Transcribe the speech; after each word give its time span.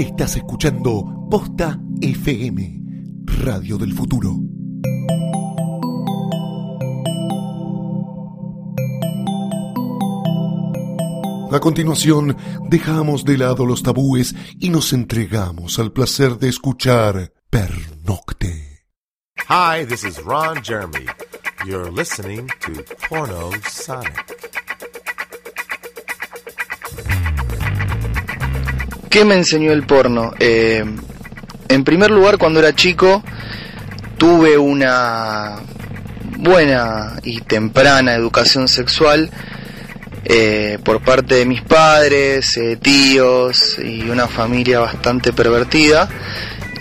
Estás 0.00 0.34
escuchando 0.36 1.26
Posta 1.30 1.78
FM, 2.00 2.80
Radio 3.44 3.76
del 3.76 3.92
Futuro. 3.92 4.34
A 11.52 11.60
continuación, 11.60 12.34
dejamos 12.70 13.26
de 13.26 13.36
lado 13.36 13.66
los 13.66 13.82
tabúes 13.82 14.34
y 14.58 14.70
nos 14.70 14.94
entregamos 14.94 15.78
al 15.78 15.92
placer 15.92 16.38
de 16.38 16.48
escuchar 16.48 17.34
Pernocte. 17.50 18.86
Hi, 19.50 19.84
this 19.84 20.04
is 20.04 20.18
Ron 20.24 20.62
Jeremy. 20.62 21.04
You're 21.66 21.90
listening 21.90 22.48
to 22.60 22.82
Porno 23.06 23.50
Sonic. 23.68 24.39
¿Qué 29.10 29.24
me 29.24 29.34
enseñó 29.34 29.72
el 29.72 29.82
porno? 29.82 30.32
Eh, 30.38 30.84
en 31.68 31.84
primer 31.84 32.12
lugar, 32.12 32.38
cuando 32.38 32.60
era 32.60 32.76
chico, 32.76 33.24
tuve 34.16 34.56
una 34.56 35.56
buena 36.38 37.16
y 37.24 37.40
temprana 37.40 38.14
educación 38.14 38.68
sexual 38.68 39.28
eh, 40.24 40.78
por 40.84 41.02
parte 41.02 41.34
de 41.34 41.44
mis 41.44 41.60
padres, 41.62 42.56
eh, 42.56 42.76
tíos 42.80 43.80
y 43.84 44.08
una 44.08 44.28
familia 44.28 44.78
bastante 44.78 45.32
pervertida. 45.32 46.08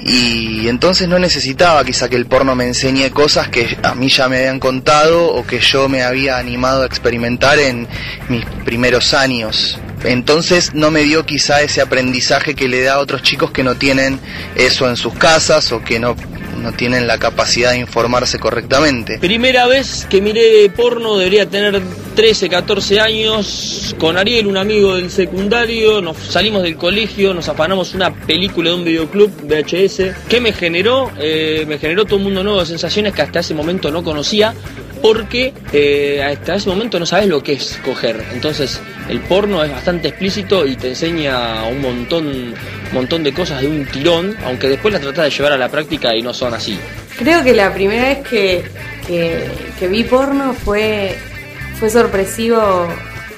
Y 0.06 0.68
entonces 0.68 1.08
no 1.08 1.18
necesitaba 1.18 1.84
quizá 1.84 2.10
que 2.10 2.16
el 2.16 2.28
porno 2.28 2.56
me 2.56 2.68
enseñe 2.68 3.10
cosas 3.10 3.50
que 3.50 3.76
a 3.82 3.96
mí 3.96 4.08
ya 4.08 4.30
me 4.30 4.38
habían 4.38 4.60
contado 4.60 5.34
o 5.34 5.48
que 5.48 5.60
yo 5.62 5.90
me 5.90 6.04
había 6.04 6.38
animado 6.38 6.84
a 6.84 6.86
experimentar 6.86 7.58
en 7.58 7.88
mis 8.30 8.46
primeros 8.66 9.16
años. 9.16 9.80
Entonces 10.04 10.74
no 10.74 10.92
me 10.92 11.04
dio 11.04 11.26
quizá 11.26 11.62
ese 11.62 11.82
aprendizaje 11.82 12.56
que 12.56 12.68
le 12.68 12.82
da 12.82 12.96
a 12.96 13.00
otros 13.00 13.22
chicos 13.22 13.52
que 13.52 13.64
no 13.64 13.76
tienen 13.76 14.20
eso 14.56 14.88
en 14.90 14.96
sus 14.96 15.14
casas 15.14 15.72
o 15.72 15.84
que 15.84 16.00
no, 16.00 16.16
no 16.62 16.72
tienen 16.74 17.08
la 17.08 17.18
capacidad 17.18 17.72
de 17.72 17.80
informarse 17.80 18.40
correctamente. 18.40 19.20
Primera 19.20 19.68
vez 19.68 20.08
que 20.10 20.22
miré 20.22 20.70
porno 20.70 21.18
debería 21.18 21.50
tener 21.50 21.82
13, 22.16 22.50
14 22.50 23.00
años. 23.00 23.96
Con 23.98 24.18
Ariel, 24.18 24.48
un 24.48 24.58
amigo 24.58 24.96
del 24.96 25.10
secundario, 25.10 26.02
nos 26.02 26.18
salimos 26.18 26.64
del 26.64 26.76
colegio, 26.76 27.34
nos 27.34 27.48
afanamos 27.50 27.94
una 27.94 28.14
película 28.14 28.70
de 28.70 28.76
un 28.76 28.86
videoclub 28.86 29.32
VHS. 29.44 30.28
¿Qué 30.28 30.40
me 30.42 30.54
generó? 30.54 31.12
Eh, 31.18 31.66
me 31.68 31.78
generó 31.78 32.06
todo 32.06 32.18
un 32.18 32.24
mundo 32.24 32.44
nuevo 32.44 32.60
de 32.60 32.66
sensaciones 32.66 33.14
que 33.14 33.22
hasta 33.22 33.40
ese 33.40 33.54
momento 33.54 33.92
no 33.92 34.04
conocía 34.04 34.54
porque 35.02 35.54
eh, 35.74 36.24
hasta 36.24 36.56
ese 36.56 36.70
momento 36.70 37.00
no 37.00 37.06
sabes 37.06 37.28
lo 37.28 37.42
que 37.42 37.54
es 37.54 37.80
coger. 37.84 38.24
Entonces, 38.34 38.82
el 39.10 39.20
porno 39.22 39.64
es 39.64 39.72
bastante 39.72 40.10
explícito 40.10 40.66
y 40.66 40.76
te 40.76 40.90
enseña 40.90 41.64
un 41.64 41.82
montón, 41.82 42.54
montón 42.94 43.24
de 43.24 43.34
cosas 43.34 43.62
de 43.62 43.68
un 43.68 43.86
tirón, 43.86 44.36
aunque 44.46 44.70
después 44.70 44.94
las 44.94 45.02
tratas 45.02 45.26
de 45.26 45.32
llevar 45.32 45.54
a 45.54 45.58
la 45.58 45.70
práctica 45.70 46.16
y 46.16 46.22
no 46.22 46.34
son 46.34 46.54
así. 46.54 46.78
Creo 47.18 47.44
que 47.44 47.54
la 47.54 47.74
primera 47.74 48.10
vez 48.10 48.28
que, 48.28 48.64
que, 49.08 49.88
vi 49.88 50.04
porno 50.04 50.54
fue, 50.54 51.16
fue 51.80 51.90
sorpresivo, 51.90 52.88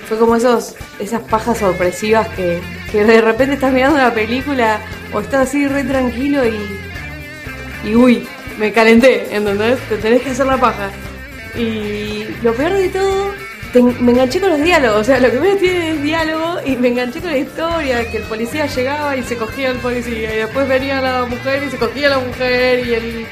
fue 0.08 0.18
como 0.18 0.36
esos, 0.36 0.76
esas 1.00 1.22
pajas 1.22 1.58
sorpresivas 1.58 2.28
que, 2.30 2.60
que 2.92 3.04
de 3.06 3.22
repente 3.22 3.56
estás 3.56 3.74
mirando 3.74 3.96
una 3.96 4.14
película 4.14 4.82
o 5.14 5.20
estás 5.22 5.48
así 5.48 5.68
re 5.68 5.84
tranquilo 5.84 6.44
y, 6.46 7.90
y 7.90 7.96
uy, 7.96 8.28
me 8.60 8.72
calenté, 8.72 9.36
¿entendés? 9.36 9.80
Te 9.90 9.98
tenés 9.98 10.22
que 10.22 10.30
hacer 10.30 10.46
la 10.46 10.58
paja. 10.58 10.92
Y 11.58 12.26
lo 12.44 12.54
peor 12.54 12.74
de 12.74 12.90
todo, 12.90 13.34
me 14.00 14.12
enganché 14.12 14.40
con 14.40 14.50
los 14.52 14.62
diálogos. 14.62 15.02
O 15.02 15.04
sea, 15.04 15.20
lo 15.20 15.30
que 15.32 15.40
menos 15.40 15.60
tiene 15.60 15.92
es 15.92 16.02
diálogo 16.04 16.60
y 16.66 16.76
me 16.78 16.90
enganché 16.90 17.20
con 17.22 17.32
la 17.32 17.38
historia, 17.38 18.10
que 18.10 18.18
el 18.18 18.24
policía 18.24 18.66
llegaba 18.68 19.16
y 19.18 19.24
se 19.24 19.36
cogía 19.38 19.70
al 19.72 19.78
policía 19.78 20.34
y 20.34 20.38
después 20.38 20.68
venía 20.68 21.02
la 21.02 21.26
mujer 21.26 21.64
y 21.68 21.72
se 21.72 21.78
cogía 21.78 22.10
la 22.10 22.20
mujer 22.20 22.88
y, 22.88 22.94
el, 22.94 23.26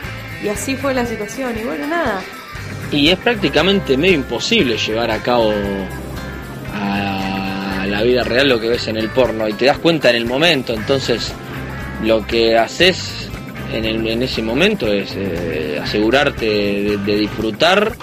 y 0.43 0.47
así 0.49 0.75
fue 0.75 0.93
la 0.93 1.05
situación. 1.05 1.53
Y 1.59 1.63
bueno, 1.65 1.87
nada. 1.87 2.21
Y 2.91 3.09
es 3.09 3.17
prácticamente 3.19 3.97
medio 3.97 4.15
imposible 4.15 4.77
llevar 4.77 5.11
a 5.11 5.17
cabo 5.19 5.53
a 6.73 7.85
la 7.87 8.01
vida 8.03 8.23
real 8.23 8.49
lo 8.49 8.59
que 8.59 8.69
ves 8.69 8.87
en 8.87 8.97
el 8.97 9.09
porno 9.09 9.47
y 9.47 9.53
te 9.53 9.65
das 9.65 9.77
cuenta 9.77 10.09
en 10.09 10.15
el 10.15 10.25
momento, 10.25 10.73
entonces 10.73 11.31
lo 12.03 12.25
que 12.25 12.57
haces 12.57 13.29
en, 13.73 13.85
el- 13.85 14.07
en 14.07 14.23
ese 14.23 14.41
momento 14.41 14.87
es 14.91 15.11
eh, 15.15 15.79
asegurarte 15.83 16.97
de 16.97 17.15
disfrutar 17.15 17.93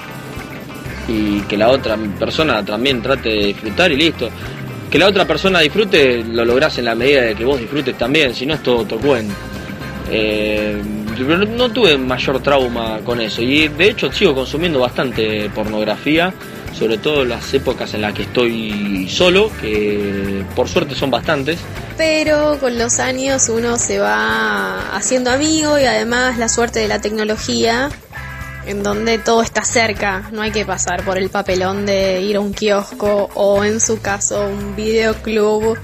y 1.09 1.41
que 1.43 1.56
la 1.56 1.69
otra 1.69 1.97
persona 1.97 2.65
también 2.65 3.03
trate 3.03 3.28
de 3.28 3.47
disfrutar 3.47 3.93
y 3.93 3.97
listo. 3.97 4.28
Que 4.91 4.99
la 4.99 5.09
otra 5.09 5.25
persona 5.25 5.61
disfrute 5.61 6.22
lo 6.25 6.44
lográs 6.44 6.78
en 6.78 6.87
la 6.87 6.94
medida 6.94 7.22
de 7.22 7.34
que 7.34 7.44
vos 7.44 7.59
disfrutes 7.59 7.97
también, 7.99 8.34
si 8.34 8.47
no 8.47 8.55
es 8.55 8.62
todo 8.62 8.78
otro 8.78 8.99
cuento. 8.99 9.34
Eh, 10.11 10.81
pero 11.16 11.39
no 11.39 11.71
tuve 11.71 11.97
mayor 11.97 12.41
trauma 12.43 13.00
con 13.05 13.21
eso 13.21 13.43
y 13.43 13.69
de 13.69 13.91
hecho 13.91 14.12
sigo 14.12 14.34
consumiendo 14.34 14.78
bastante 14.81 15.50
pornografía, 15.50 16.33
sobre 16.78 16.99
todo 16.99 17.22
en 17.22 17.31
las 17.31 17.53
épocas 17.55 17.95
en 17.95 18.03
las 18.03 18.12
que 18.12 18.22
estoy 18.22 19.09
solo, 19.09 19.50
que 19.61 20.45
por 20.55 20.69
suerte 20.69 20.95
son 20.95 21.11
bastantes. 21.11 21.59
Pero 21.97 22.59
con 22.61 22.78
los 22.78 22.99
años 22.99 23.49
uno 23.49 23.78
se 23.78 23.99
va 23.99 24.95
haciendo 24.95 25.31
amigo 25.31 25.78
y 25.78 25.84
además 25.84 26.37
la 26.39 26.49
suerte 26.49 26.81
de 26.81 26.89
la 26.89 27.00
tecnología, 27.00 27.89
en 28.66 28.82
donde 28.82 29.19
todo 29.19 29.43
está 29.43 29.65
cerca, 29.65 30.28
no 30.32 30.43
hay 30.43 30.50
que 30.50 30.66
pasar 30.66 31.04
por 31.04 31.19
el 31.19 31.31
papelón 31.31 31.87
de 31.87 32.21
ir 32.21 32.37
a 32.37 32.41
un 32.41 32.53
kiosco 32.53 33.31
o 33.34 33.65
en 33.65 33.81
su 33.81 34.00
caso 34.00 34.47
un 34.47 34.75
videoclub 34.77 35.78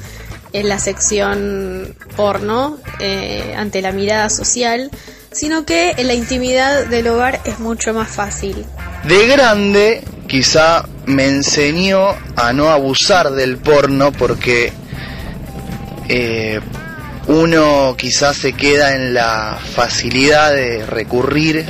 en 0.53 0.69
la 0.69 0.79
sección 0.79 1.97
porno 2.17 2.79
eh, 3.01 3.55
ante 3.57 3.81
la 3.81 3.93
mirada 3.93 4.29
social, 4.29 4.91
sino 5.31 5.65
que 5.65 5.95
en 5.97 6.09
la 6.09 6.15
intimidad 6.15 6.87
del 6.87 7.07
hogar 7.07 7.41
es 7.45 7.59
mucho 7.59 7.95
más 7.95 8.11
fácil. 8.11 8.67
De 9.05 9.27
grande, 9.27 10.05
quizá 10.27 10.85
me 11.07 11.27
enseñó 11.27 12.09
a 12.37 12.53
no 12.53 12.69
abusar 12.69 13.31
del 13.31 13.57
porno 13.59 14.13
porque 14.13 14.73
eh, 16.09 16.61
uno 17.29 17.95
quizás 17.97 18.37
se 18.37 18.53
queda 18.53 18.95
en 18.95 19.15
la 19.15 19.59
facilidad 19.75 20.53
de 20.53 20.85
recurrir 20.85 21.65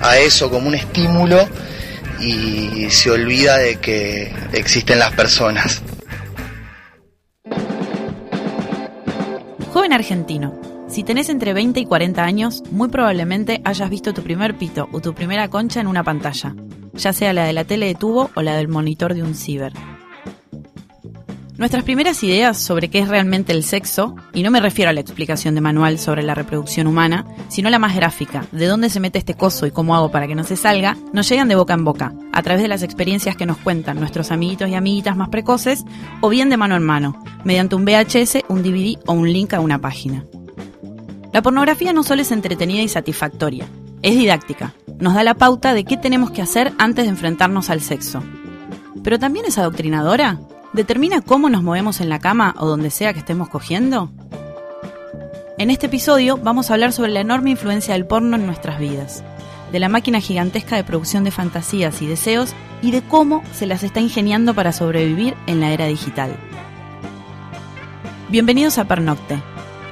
a 0.00 0.18
eso 0.18 0.50
como 0.50 0.68
un 0.68 0.74
estímulo 0.74 1.48
y 2.20 2.88
se 2.90 3.10
olvida 3.10 3.58
de 3.58 3.76
que 3.76 4.32
existen 4.52 4.98
las 4.98 5.12
personas. 5.12 5.82
Joven 9.72 9.92
argentino, 9.92 10.60
si 10.88 11.04
tenés 11.04 11.28
entre 11.28 11.54
20 11.54 11.78
y 11.78 11.86
40 11.86 12.24
años, 12.24 12.62
muy 12.72 12.88
probablemente 12.88 13.60
hayas 13.64 13.88
visto 13.88 14.12
tu 14.12 14.22
primer 14.22 14.56
pito 14.56 14.88
o 14.92 15.00
tu 15.00 15.14
primera 15.14 15.48
concha 15.48 15.80
en 15.80 15.86
una 15.86 16.02
pantalla, 16.02 16.56
ya 16.94 17.12
sea 17.12 17.32
la 17.32 17.44
de 17.44 17.52
la 17.52 17.64
tele 17.64 17.86
de 17.86 17.94
tubo 17.94 18.30
o 18.34 18.42
la 18.42 18.56
del 18.56 18.66
monitor 18.66 19.14
de 19.14 19.22
un 19.22 19.36
ciber. 19.36 19.72
Nuestras 21.60 21.84
primeras 21.84 22.24
ideas 22.24 22.56
sobre 22.56 22.88
qué 22.88 23.00
es 23.00 23.08
realmente 23.08 23.52
el 23.52 23.64
sexo, 23.64 24.16
y 24.32 24.42
no 24.42 24.50
me 24.50 24.60
refiero 24.60 24.88
a 24.88 24.94
la 24.94 25.00
explicación 25.00 25.54
de 25.54 25.60
manual 25.60 25.98
sobre 25.98 26.22
la 26.22 26.34
reproducción 26.34 26.86
humana, 26.86 27.26
sino 27.48 27.68
la 27.68 27.78
más 27.78 27.94
gráfica, 27.94 28.46
de 28.50 28.64
dónde 28.64 28.88
se 28.88 28.98
mete 28.98 29.18
este 29.18 29.34
coso 29.34 29.66
y 29.66 29.70
cómo 29.70 29.94
hago 29.94 30.10
para 30.10 30.26
que 30.26 30.34
no 30.34 30.42
se 30.42 30.56
salga, 30.56 30.96
nos 31.12 31.28
llegan 31.28 31.48
de 31.48 31.56
boca 31.56 31.74
en 31.74 31.84
boca, 31.84 32.14
a 32.32 32.42
través 32.42 32.62
de 32.62 32.68
las 32.68 32.82
experiencias 32.82 33.36
que 33.36 33.44
nos 33.44 33.58
cuentan 33.58 34.00
nuestros 34.00 34.30
amiguitos 34.30 34.70
y 34.70 34.74
amiguitas 34.74 35.18
más 35.18 35.28
precoces, 35.28 35.84
o 36.22 36.30
bien 36.30 36.48
de 36.48 36.56
mano 36.56 36.76
en 36.76 36.82
mano, 36.82 37.22
mediante 37.44 37.74
un 37.74 37.84
VHS, 37.84 38.38
un 38.48 38.62
DVD 38.62 38.98
o 39.04 39.12
un 39.12 39.30
link 39.30 39.52
a 39.52 39.60
una 39.60 39.78
página. 39.78 40.24
La 41.34 41.42
pornografía 41.42 41.92
no 41.92 42.04
solo 42.04 42.22
es 42.22 42.32
entretenida 42.32 42.80
y 42.80 42.88
satisfactoria, 42.88 43.66
es 44.00 44.16
didáctica, 44.16 44.72
nos 44.98 45.12
da 45.12 45.22
la 45.24 45.34
pauta 45.34 45.74
de 45.74 45.84
qué 45.84 45.98
tenemos 45.98 46.30
que 46.30 46.40
hacer 46.40 46.72
antes 46.78 47.04
de 47.04 47.10
enfrentarnos 47.10 47.68
al 47.68 47.82
sexo. 47.82 48.22
Pero 49.04 49.18
también 49.18 49.44
es 49.44 49.58
adoctrinadora, 49.58 50.40
¿Determina 50.72 51.20
cómo 51.20 51.50
nos 51.50 51.64
movemos 51.64 52.00
en 52.00 52.08
la 52.08 52.20
cama 52.20 52.54
o 52.58 52.66
donde 52.66 52.90
sea 52.90 53.12
que 53.12 53.18
estemos 53.18 53.48
cogiendo? 53.48 54.12
En 55.58 55.68
este 55.68 55.86
episodio 55.86 56.36
vamos 56.36 56.70
a 56.70 56.74
hablar 56.74 56.92
sobre 56.92 57.10
la 57.10 57.20
enorme 57.20 57.50
influencia 57.50 57.94
del 57.94 58.06
porno 58.06 58.36
en 58.36 58.46
nuestras 58.46 58.78
vidas, 58.78 59.24
de 59.72 59.80
la 59.80 59.88
máquina 59.88 60.20
gigantesca 60.20 60.76
de 60.76 60.84
producción 60.84 61.24
de 61.24 61.32
fantasías 61.32 62.00
y 62.02 62.06
deseos 62.06 62.54
y 62.82 62.92
de 62.92 63.02
cómo 63.02 63.42
se 63.52 63.66
las 63.66 63.82
está 63.82 63.98
ingeniando 63.98 64.54
para 64.54 64.72
sobrevivir 64.72 65.34
en 65.48 65.58
la 65.58 65.72
era 65.72 65.86
digital. 65.86 66.36
Bienvenidos 68.28 68.78
a 68.78 68.84
Pernocte. 68.84 69.42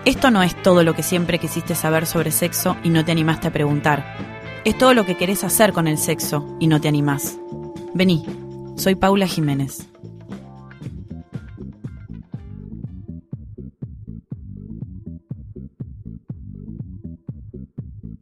Esto 0.05 0.31
no 0.31 0.45
es 0.45 0.55
todo 0.63 0.85
lo 0.85 0.95
que 0.95 1.03
siempre 1.03 1.41
quisiste 1.41 1.75
saber 1.75 2.07
sobre 2.07 2.31
sexo 2.31 2.77
y 2.85 2.91
no 2.91 3.05
te 3.05 3.11
animaste 3.11 3.49
a 3.49 3.53
preguntar. 3.53 4.17
Es 4.65 4.79
todo 4.79 4.95
lo 4.95 5.05
que 5.05 5.17
querés 5.17 5.43
hacer 5.43 5.73
con 5.73 5.89
el 5.89 5.99
sexo 5.99 6.57
y 6.61 6.69
no 6.69 6.81
te 6.81 6.87
animás. 6.87 7.37
Vení, 7.95 8.25
soy 8.77 8.95
Paula 8.95 9.27
Jiménez. 9.27 9.89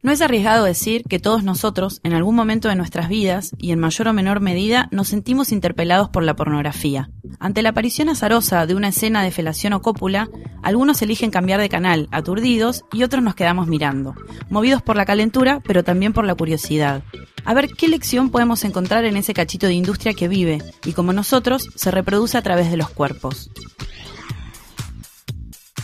No 0.07 0.13
es 0.13 0.21
arriesgado 0.21 0.63
decir 0.63 1.03
que 1.03 1.19
todos 1.19 1.43
nosotros, 1.43 1.99
en 2.01 2.13
algún 2.13 2.33
momento 2.33 2.69
de 2.69 2.77
nuestras 2.77 3.09
vidas, 3.09 3.51
y 3.57 3.73
en 3.73 3.79
mayor 3.79 4.07
o 4.07 4.13
menor 4.13 4.39
medida, 4.39 4.87
nos 4.89 5.09
sentimos 5.09 5.51
interpelados 5.51 6.07
por 6.07 6.23
la 6.23 6.33
pornografía. 6.33 7.09
Ante 7.41 7.61
la 7.61 7.71
aparición 7.71 8.07
azarosa 8.07 8.65
de 8.65 8.73
una 8.73 8.87
escena 8.87 9.21
de 9.21 9.31
felación 9.31 9.73
o 9.73 9.81
cópula, 9.81 10.29
algunos 10.63 11.01
eligen 11.01 11.29
cambiar 11.29 11.59
de 11.59 11.67
canal, 11.67 12.07
aturdidos, 12.13 12.85
y 12.93 13.03
otros 13.03 13.21
nos 13.21 13.35
quedamos 13.35 13.67
mirando, 13.67 14.15
movidos 14.49 14.81
por 14.81 14.95
la 14.95 15.05
calentura, 15.05 15.59
pero 15.67 15.83
también 15.83 16.13
por 16.13 16.23
la 16.23 16.35
curiosidad. 16.35 17.03
A 17.43 17.53
ver 17.53 17.67
qué 17.67 17.89
lección 17.89 18.29
podemos 18.29 18.63
encontrar 18.63 19.03
en 19.03 19.17
ese 19.17 19.33
cachito 19.33 19.67
de 19.67 19.73
industria 19.73 20.13
que 20.13 20.29
vive 20.29 20.63
y 20.85 20.93
como 20.93 21.11
nosotros 21.11 21.67
se 21.75 21.91
reproduce 21.91 22.37
a 22.37 22.41
través 22.41 22.71
de 22.71 22.77
los 22.77 22.89
cuerpos. 22.89 23.51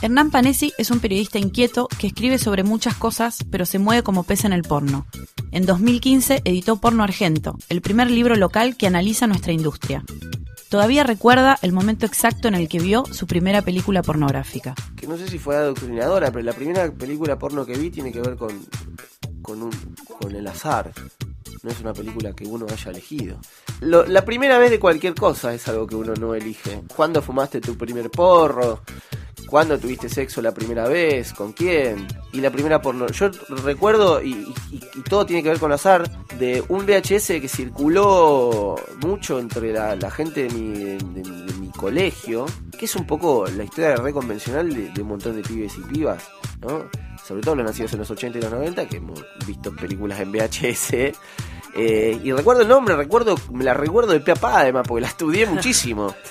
Hernán 0.04 0.32
Panesi 0.32 0.74
es 0.78 0.92
un 0.92 1.00
periodista 1.00 1.40
inquieto 1.40 1.88
que 1.98 2.08
escribe 2.08 2.38
sobre 2.38 2.64
muchas 2.64 2.94
cosas, 2.94 3.46
pero 3.50 3.66
se 3.66 3.80
mueve 3.80 4.04
como 4.04 4.24
pez 4.24 4.44
en 4.44 4.52
el 4.52 4.64
porno. 4.64 5.06
En 5.52 5.66
2015 5.66 6.42
editó 6.44 6.76
Porno 6.76 7.06
Argento, 7.06 7.58
el 7.70 7.82
primer 7.82 8.12
libro 8.12 8.36
local 8.36 8.76
que 8.76 8.86
analiza 8.86 9.28
nuestra 9.28 9.54
industria. 9.54 10.04
Todavía 10.68 11.06
recuerda 11.06 11.58
el 11.62 11.72
momento 11.72 12.06
exacto 12.06 12.50
en 12.50 12.56
el 12.56 12.68
que 12.68 12.80
vio 12.80 13.06
su 13.06 13.28
primera 13.28 13.62
película 13.62 14.02
pornográfica. 14.02 14.76
Que 14.98 15.08
no 15.08 15.16
sé 15.16 15.30
si 15.30 15.40
fue 15.40 15.56
adoctrinadora, 15.56 16.34
pero 16.34 16.44
la 16.44 16.52
primera 16.52 16.92
película 16.92 17.40
porno 17.40 17.66
que 17.66 17.78
vi 17.78 17.90
tiene 17.90 18.12
que 18.12 18.20
ver 18.20 18.36
con, 18.36 18.60
con, 19.42 19.64
un, 19.64 19.72
con 20.20 20.36
el 20.36 20.46
azar. 20.46 20.92
No 21.64 21.72
es 21.72 21.80
una 21.80 21.94
película 21.94 22.34
que 22.34 22.46
uno 22.46 22.66
haya 22.70 22.92
elegido. 22.92 23.38
La 23.82 24.26
primera 24.26 24.58
vez 24.58 24.70
de 24.70 24.80
cualquier 24.80 25.16
cosa 25.16 25.54
es 25.54 25.66
algo 25.70 25.88
que 25.88 25.96
uno 25.96 26.14
no 26.14 26.36
elige. 26.36 26.82
¿Cuándo 26.94 27.22
fumaste 27.22 27.62
tu 27.62 27.78
primer 27.78 28.10
porro? 28.12 28.82
¿Cuándo 29.48 29.78
tuviste 29.80 30.10
sexo 30.10 30.42
la 30.42 30.54
primera 30.54 30.88
vez? 30.90 31.32
¿Con 31.32 31.54
quién? 31.54 32.06
Y 32.34 32.42
la 32.42 32.52
primera 32.52 32.82
porno. 32.82 33.08
Yo 33.08 33.30
recuerdo, 33.64 34.22
y, 34.22 34.46
y- 34.72 34.80
todo 35.10 35.26
tiene 35.26 35.42
que 35.42 35.50
ver 35.50 35.60
con 35.60 35.72
azar, 35.72 36.10
de 36.38 36.62
un 36.68 36.86
VHS 36.86 37.28
que 37.40 37.48
circuló 37.48 38.76
mucho 39.02 39.40
entre 39.40 39.72
la, 39.72 40.12
gente 40.12 40.48
de 40.48 40.50
mi, 40.50 40.74
de 40.98 41.54
mi 41.60 41.70
colegio, 41.70 42.46
que 42.78 42.86
es 42.86 42.96
un 42.98 43.06
poco 43.08 43.46
la 43.48 43.64
historia 43.64 43.96
reconvencional 43.96 44.74
de, 44.74 44.90
de 44.92 45.02
un 45.02 45.08
montón 45.08 45.36
de 45.36 45.44
pibes 45.44 45.78
y 45.78 45.82
pibas, 45.94 46.24
¿no? 46.62 46.90
Sobre 47.26 47.42
todo 47.42 47.56
los 47.56 47.66
nacidos 47.66 47.94
en 47.94 48.00
los 48.00 48.12
80 48.12 48.38
y 48.38 48.42
los 48.42 48.52
90, 48.52 48.88
que 48.88 48.98
hemos 48.98 49.24
visto 49.48 49.74
películas 49.76 50.20
en 50.20 50.32
VHS. 50.32 50.94
Eh, 51.76 52.20
y 52.24 52.32
recuerdo 52.32 52.62
el 52.62 52.68
nombre, 52.68 52.96
recuerdo, 52.96 53.36
me 53.52 53.64
la 53.64 53.74
recuerdo 53.74 54.14
de 54.14 54.20
pe 54.20 54.32
a 54.32 54.36
pa, 54.36 54.60
además, 54.60 54.86
porque 54.88 55.02
la 55.02 55.08
estudié 55.08 55.46
muchísimo. 55.46 56.14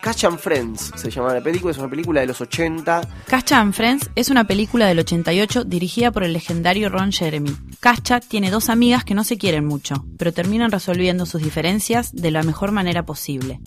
Catch 0.00 0.24
and 0.24 0.38
Friends 0.38 0.92
se 0.96 1.10
llama 1.10 1.34
la 1.34 1.40
película, 1.40 1.70
es 1.70 1.78
una 1.78 1.88
película 1.88 2.20
de 2.20 2.26
los 2.26 2.40
80. 2.40 3.02
Cascha 3.26 3.60
and 3.60 3.72
Friends 3.72 4.10
es 4.14 4.30
una 4.30 4.44
película 4.44 4.86
del 4.86 4.98
88 4.98 5.64
dirigida 5.64 6.10
por 6.10 6.24
el 6.24 6.32
legendario 6.32 6.88
Ron 6.88 7.12
Jeremy. 7.12 7.56
Cascha 7.80 8.20
tiene 8.20 8.50
dos 8.50 8.68
amigas 8.68 9.04
que 9.04 9.14
no 9.14 9.24
se 9.24 9.38
quieren 9.38 9.64
mucho, 9.64 10.04
pero 10.18 10.32
terminan 10.32 10.70
resolviendo 10.70 11.26
sus 11.26 11.42
diferencias 11.42 12.12
de 12.14 12.30
la 12.30 12.42
mejor 12.42 12.72
manera 12.72 13.04
posible. 13.04 13.60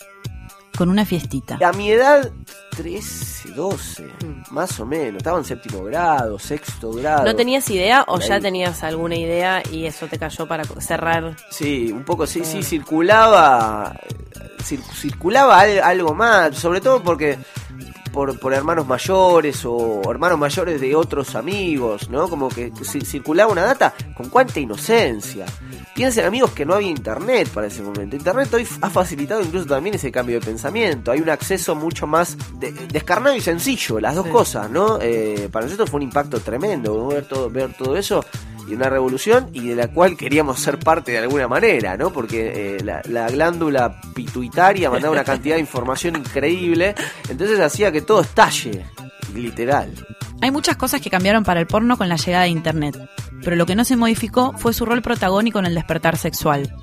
Con 0.80 0.88
una 0.88 1.04
fiestita. 1.04 1.58
A 1.62 1.72
mi 1.74 1.90
edad, 1.90 2.30
13, 2.74 3.50
12, 3.50 4.08
más 4.50 4.80
o 4.80 4.86
menos. 4.86 5.18
Estaba 5.18 5.36
en 5.38 5.44
séptimo 5.44 5.84
grado, 5.84 6.38
sexto 6.38 6.90
grado. 6.92 7.24
¿No 7.26 7.36
tenías 7.36 7.68
idea 7.68 8.02
o 8.08 8.18
ya 8.18 8.40
tenías 8.40 8.82
alguna 8.82 9.14
idea 9.14 9.62
y 9.70 9.84
eso 9.84 10.06
te 10.06 10.18
cayó 10.18 10.48
para 10.48 10.64
cerrar? 10.64 11.36
Sí, 11.50 11.92
un 11.92 12.02
poco, 12.06 12.26
sí, 12.26 12.46
sí, 12.46 12.62
circulaba. 12.62 13.94
cir- 14.66 14.80
circulaba 14.94 15.60
al- 15.60 15.80
algo 15.82 16.14
más, 16.14 16.56
sobre 16.56 16.80
todo 16.80 17.02
porque. 17.02 17.36
Por, 18.10 18.40
por 18.40 18.52
hermanos 18.52 18.88
mayores 18.88 19.62
o 19.64 20.02
hermanos 20.10 20.36
mayores 20.36 20.80
de 20.80 20.96
otros 20.96 21.36
amigos, 21.36 22.10
¿no? 22.10 22.28
Como 22.28 22.48
que 22.48 22.72
ci- 22.72 23.04
circulaba 23.04 23.52
una 23.52 23.62
data 23.62 23.94
con 24.16 24.28
cuánta 24.30 24.58
inocencia. 24.58 25.46
Piensen 25.94 26.24
amigos 26.24 26.52
que 26.52 26.64
no 26.64 26.74
había 26.74 26.88
internet 26.88 27.48
para 27.48 27.66
ese 27.66 27.82
momento. 27.82 28.16
Internet 28.16 28.52
hoy 28.54 28.66
ha 28.80 28.88
facilitado 28.90 29.42
incluso 29.42 29.66
también 29.66 29.94
ese 29.96 30.10
cambio 30.10 30.38
de 30.40 30.46
pensamiento. 30.46 31.10
Hay 31.10 31.20
un 31.20 31.28
acceso 31.28 31.74
mucho 31.74 32.06
más 32.06 32.36
de- 32.58 32.72
descarnado 32.72 33.36
y 33.36 33.40
sencillo, 33.40 34.00
las 34.00 34.14
dos 34.14 34.26
cosas, 34.28 34.70
¿no? 34.70 34.98
Eh, 35.00 35.48
para 35.52 35.66
nosotros 35.66 35.90
fue 35.90 35.98
un 35.98 36.04
impacto 36.04 36.40
tremendo 36.40 37.08
ver 37.08 37.26
todo, 37.26 37.50
ver 37.50 37.74
todo 37.74 37.96
eso 37.96 38.24
y 38.68 38.74
una 38.74 38.88
revolución 38.88 39.48
y 39.52 39.68
de 39.68 39.74
la 39.74 39.88
cual 39.88 40.16
queríamos 40.16 40.60
ser 40.60 40.78
parte 40.78 41.10
de 41.12 41.18
alguna 41.18 41.48
manera, 41.48 41.96
¿no? 41.96 42.12
Porque 42.12 42.76
eh, 42.76 42.84
la, 42.84 43.02
la 43.08 43.28
glándula 43.28 44.00
pituitaria 44.14 44.90
mandaba 44.90 45.12
una 45.12 45.24
cantidad 45.24 45.56
de 45.56 45.60
información 45.70 46.16
increíble, 46.16 46.94
entonces 47.28 47.58
hacía 47.58 47.90
que 47.90 48.00
todo 48.00 48.20
estalle, 48.20 48.86
literal. 49.34 49.92
Hay 50.40 50.50
muchas 50.50 50.76
cosas 50.76 51.00
que 51.00 51.10
cambiaron 51.10 51.44
para 51.44 51.60
el 51.60 51.66
porno 51.66 51.96
con 51.96 52.08
la 52.08 52.16
llegada 52.16 52.44
de 52.44 52.50
Internet, 52.50 52.98
pero 53.42 53.56
lo 53.56 53.66
que 53.66 53.74
no 53.74 53.84
se 53.84 53.96
modificó 53.96 54.54
fue 54.56 54.72
su 54.72 54.86
rol 54.86 55.02
protagónico 55.02 55.58
en 55.58 55.66
el 55.66 55.74
despertar 55.74 56.16
sexual. 56.16 56.74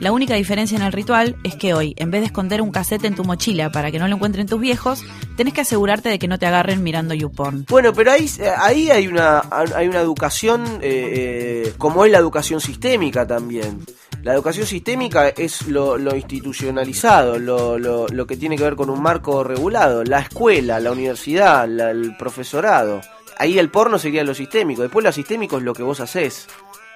La 0.00 0.10
única 0.10 0.34
diferencia 0.34 0.76
en 0.76 0.82
el 0.82 0.92
ritual 0.92 1.36
es 1.44 1.54
que 1.54 1.72
hoy, 1.72 1.94
en 1.98 2.10
vez 2.10 2.20
de 2.20 2.26
esconder 2.26 2.60
un 2.60 2.72
cassette 2.72 3.04
en 3.04 3.14
tu 3.14 3.24
mochila 3.24 3.70
para 3.70 3.92
que 3.92 3.98
no 3.98 4.08
lo 4.08 4.16
encuentren 4.16 4.46
tus 4.46 4.60
viejos, 4.60 5.04
tenés 5.36 5.54
que 5.54 5.60
asegurarte 5.60 6.08
de 6.08 6.18
que 6.18 6.26
no 6.26 6.38
te 6.38 6.46
agarren 6.46 6.82
mirando 6.82 7.14
YouPorn. 7.14 7.66
Bueno, 7.68 7.92
pero 7.92 8.10
ahí, 8.10 8.28
ahí 8.58 8.90
hay 8.90 9.06
una 9.06 9.42
hay 9.50 9.86
una 9.86 10.00
educación 10.00 10.64
eh, 10.82 11.62
eh, 11.66 11.74
como 11.78 12.04
es 12.04 12.10
la 12.10 12.18
educación 12.18 12.60
sistémica 12.60 13.26
también. 13.26 13.84
La 14.24 14.32
educación 14.34 14.66
sistémica 14.66 15.28
es 15.28 15.68
lo, 15.68 15.96
lo 15.98 16.16
institucionalizado, 16.16 17.38
lo, 17.38 17.78
lo, 17.78 18.06
lo 18.08 18.26
que 18.26 18.36
tiene 18.36 18.56
que 18.56 18.64
ver 18.64 18.74
con 18.74 18.88
un 18.90 19.02
marco 19.02 19.44
regulado, 19.44 20.02
la 20.02 20.20
escuela, 20.20 20.80
la 20.80 20.92
universidad, 20.92 21.68
la- 21.68 21.90
el 21.90 22.16
profesorado. 22.16 23.00
Ahí 23.36 23.58
el 23.58 23.70
porno 23.70 23.98
sería 23.98 24.24
lo 24.24 24.34
sistémico, 24.34 24.82
después 24.82 25.04
lo 25.04 25.12
sistémico 25.12 25.58
es 25.58 25.62
lo 25.62 25.74
que 25.74 25.82
vos 25.82 26.00
haces. 26.00 26.46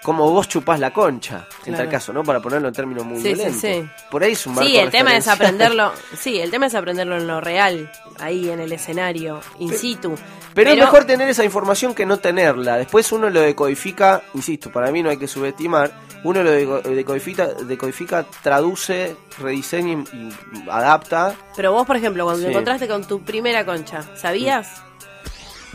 Como 0.03 0.31
vos 0.31 0.49
chupás 0.49 0.79
la 0.79 0.93
concha, 0.93 1.47
en 1.67 1.73
Claro. 1.75 1.79
tal 1.79 1.89
caso, 1.91 2.13
¿no? 2.13 2.23
Para 2.23 2.41
ponerlo 2.41 2.69
en 2.69 2.75
términos 2.75 3.05
muy 3.05 3.17
Sí, 3.21 3.25
sí, 3.31 3.35
violentos. 3.35 3.61
sí. 3.61 3.89
Por 4.11 4.23
ahí 4.23 4.33
es 4.33 4.47
un 4.47 4.55
marco 4.55 4.71
Sí, 4.71 4.77
el 4.77 4.91
tema 4.91 5.17
es 5.17 5.27
aprenderlo. 5.29 5.93
Sí, 6.19 6.39
el 6.39 6.51
tema 6.53 6.67
es 6.67 6.75
aprenderlo 6.77 7.17
en 7.17 7.27
lo 7.27 7.41
real, 7.41 7.91
ahí 8.21 8.49
en 8.49 8.61
el 8.61 8.71
escenario, 8.73 9.41
in 9.59 9.75
situ. 9.77 10.15
Pero, 10.55 10.71
es 10.71 10.79
mejor 10.79 11.05
tener 11.05 11.29
esa 11.29 11.45
información 11.45 11.95
que 11.95 12.07
no 12.07 12.19
tenerla. 12.19 12.77
Después 12.79 13.11
uno 13.13 13.29
lo 13.29 13.41
decodifica, 13.41 14.23
insisto, 14.35 14.71
para 14.73 14.91
mí 14.93 15.03
no 15.03 15.11
hay 15.11 15.17
que 15.19 15.27
subestimar. 15.29 15.93
Uno 16.25 16.43
lo 16.43 16.51
deco- 16.51 16.83
decodifica, 16.83 17.47
decodifica 17.47 18.25
traduce, 18.43 19.17
rediseña 19.41 20.05
y, 20.13 20.17
y 20.17 20.33
adapta. 20.71 21.35
Pero 21.57 21.73
vos, 21.73 21.87
por 21.87 21.97
ejemplo, 21.97 22.25
cuando 22.25 22.41
Sí. 22.41 22.47
te 22.47 22.51
encontraste 22.51 22.89
con 22.89 23.05
tu 23.07 23.23
primera 23.23 23.65
concha, 23.65 24.03
¿sabías? 24.17 24.83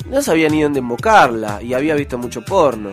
No 0.07 0.21
sabía 0.21 0.49
ni 0.49 0.61
dónde 0.61 0.79
invocarla 0.79 1.61
y 1.61 1.73
había 1.73 1.95
visto 1.95 2.17
mucho 2.17 2.41
porno. 2.43 2.89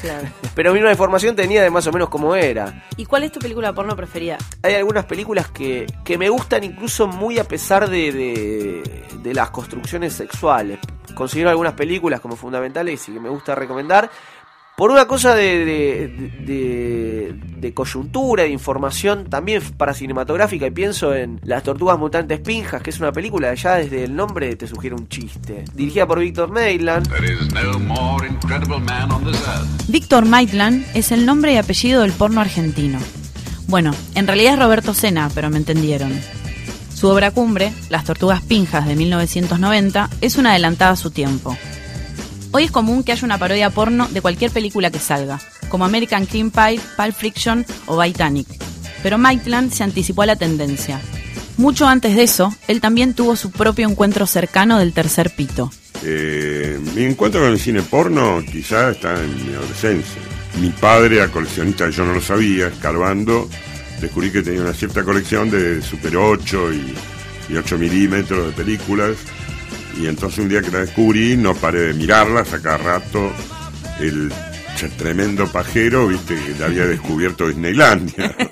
Claro. 0.00 0.26
Pero 0.54 0.72
misma 0.74 0.90
información 0.90 1.36
tenía 1.36 1.62
de 1.62 1.70
más 1.70 1.86
o 1.86 1.92
menos 1.92 2.08
cómo 2.08 2.34
era. 2.34 2.86
¿Y 2.96 3.04
cuál 3.06 3.22
es 3.22 3.30
tu 3.32 3.38
película 3.38 3.72
porno 3.72 3.94
preferida? 3.94 4.36
Hay 4.62 4.74
algunas 4.74 5.04
películas 5.04 5.48
que, 5.48 5.86
que 6.04 6.18
me 6.18 6.28
gustan 6.28 6.64
incluso 6.64 7.06
muy 7.06 7.38
a 7.38 7.44
pesar 7.44 7.88
de, 7.88 8.10
de, 8.12 9.04
de 9.22 9.34
las 9.34 9.50
construcciones 9.50 10.12
sexuales. 10.12 10.78
Considero 11.14 11.50
algunas 11.50 11.74
películas 11.74 12.20
como 12.20 12.34
fundamentales 12.36 13.08
y 13.08 13.12
que 13.12 13.20
me 13.20 13.28
gusta 13.28 13.54
recomendar. 13.54 14.10
Por 14.76 14.90
una 14.90 15.06
cosa 15.06 15.34
de, 15.34 15.64
de, 15.64 16.08
de- 16.46 17.34
de 17.62 17.74
coyuntura, 17.74 18.42
de 18.42 18.48
información, 18.48 19.26
también 19.30 19.62
para 19.76 19.94
cinematográfica, 19.94 20.66
y 20.66 20.70
pienso 20.72 21.14
en 21.14 21.40
Las 21.44 21.62
Tortugas 21.62 21.96
Mutantes 21.98 22.40
Pinjas, 22.40 22.82
que 22.82 22.90
es 22.90 22.98
una 22.98 23.12
película 23.12 23.50
que 23.54 23.60
ya 23.60 23.74
desde 23.76 24.02
el 24.02 24.16
nombre 24.16 24.56
te 24.56 24.66
sugiere 24.66 24.96
un 24.96 25.06
chiste. 25.08 25.64
Dirigida 25.74 26.06
por 26.08 26.18
Víctor 26.18 26.50
Maitland. 26.50 27.08
There 27.08 27.32
is 27.32 27.52
no 27.52 27.78
more 27.78 28.26
incredible 28.26 28.80
man 28.80 29.12
on 29.12 29.24
this 29.24 29.40
earth. 29.46 29.88
Víctor 29.88 30.24
Maitland 30.24 30.84
es 30.94 31.12
el 31.12 31.24
nombre 31.24 31.52
y 31.52 31.56
apellido 31.56 32.02
del 32.02 32.10
porno 32.12 32.40
argentino. 32.40 32.98
Bueno, 33.68 33.94
en 34.16 34.26
realidad 34.26 34.54
es 34.54 34.58
Roberto 34.58 34.92
Sena, 34.94 35.30
pero 35.34 35.48
me 35.50 35.58
entendieron. 35.58 36.12
Su 36.92 37.08
obra 37.08 37.30
cumbre, 37.30 37.72
Las 37.90 38.04
Tortugas 38.04 38.42
Pinjas 38.42 38.86
de 38.88 38.96
1990, 38.96 40.10
es 40.20 40.36
una 40.36 40.50
adelantada 40.50 40.92
a 40.92 40.96
su 40.96 41.10
tiempo. 41.12 41.56
Hoy 42.54 42.64
es 42.64 42.70
común 42.70 43.02
que 43.02 43.12
haya 43.12 43.24
una 43.24 43.38
parodia 43.38 43.70
porno 43.70 44.08
de 44.08 44.20
cualquier 44.20 44.50
película 44.50 44.90
que 44.90 44.98
salga, 44.98 45.40
como 45.70 45.86
American 45.86 46.26
Cream 46.26 46.50
Pie, 46.50 46.78
Pulp 46.98 47.14
Fiction 47.14 47.64
o 47.86 48.02
Titanic. 48.02 48.46
Pero 49.02 49.16
Maitland 49.16 49.72
se 49.72 49.84
anticipó 49.84 50.20
a 50.20 50.26
la 50.26 50.36
tendencia. 50.36 51.00
Mucho 51.56 51.86
antes 51.86 52.14
de 52.14 52.24
eso, 52.24 52.54
él 52.68 52.82
también 52.82 53.14
tuvo 53.14 53.36
su 53.36 53.50
propio 53.50 53.88
encuentro 53.88 54.26
cercano 54.26 54.78
del 54.78 54.92
tercer 54.92 55.30
pito. 55.34 55.70
Eh, 56.04 56.78
mi 56.94 57.04
encuentro 57.04 57.40
con 57.40 57.52
el 57.52 57.58
cine 57.58 57.80
porno 57.80 58.42
quizá 58.44 58.90
está 58.90 59.14
en 59.14 59.34
mi 59.46 59.54
adolescencia. 59.54 60.20
Mi 60.60 60.68
padre 60.68 61.16
era 61.16 61.28
coleccionista, 61.28 61.88
yo 61.88 62.04
no 62.04 62.12
lo 62.12 62.20
sabía, 62.20 62.66
escarbando, 62.66 63.48
descubrí 63.98 64.30
que 64.30 64.42
tenía 64.42 64.60
una 64.60 64.74
cierta 64.74 65.02
colección 65.04 65.48
de 65.50 65.80
Super 65.80 66.18
8 66.18 66.72
y, 66.74 66.94
y 67.48 67.56
8 67.56 67.78
milímetros 67.78 68.48
de 68.48 68.52
películas. 68.52 69.16
Y 70.00 70.06
entonces 70.06 70.38
un 70.38 70.48
día 70.48 70.62
que 70.62 70.70
la 70.70 70.80
descubrí 70.80 71.36
no 71.36 71.54
paré 71.54 71.80
de 71.80 71.94
mirarlas 71.94 72.52
a 72.52 72.62
cada 72.62 72.78
rato. 72.78 73.32
El 74.00 74.32
tremendo 74.90 75.46
pajero, 75.46 76.08
viste, 76.08 76.34
que 76.34 76.58
la 76.58 76.66
había 76.66 76.86
descubierto 76.86 77.48
Disneylandia. 77.48 78.34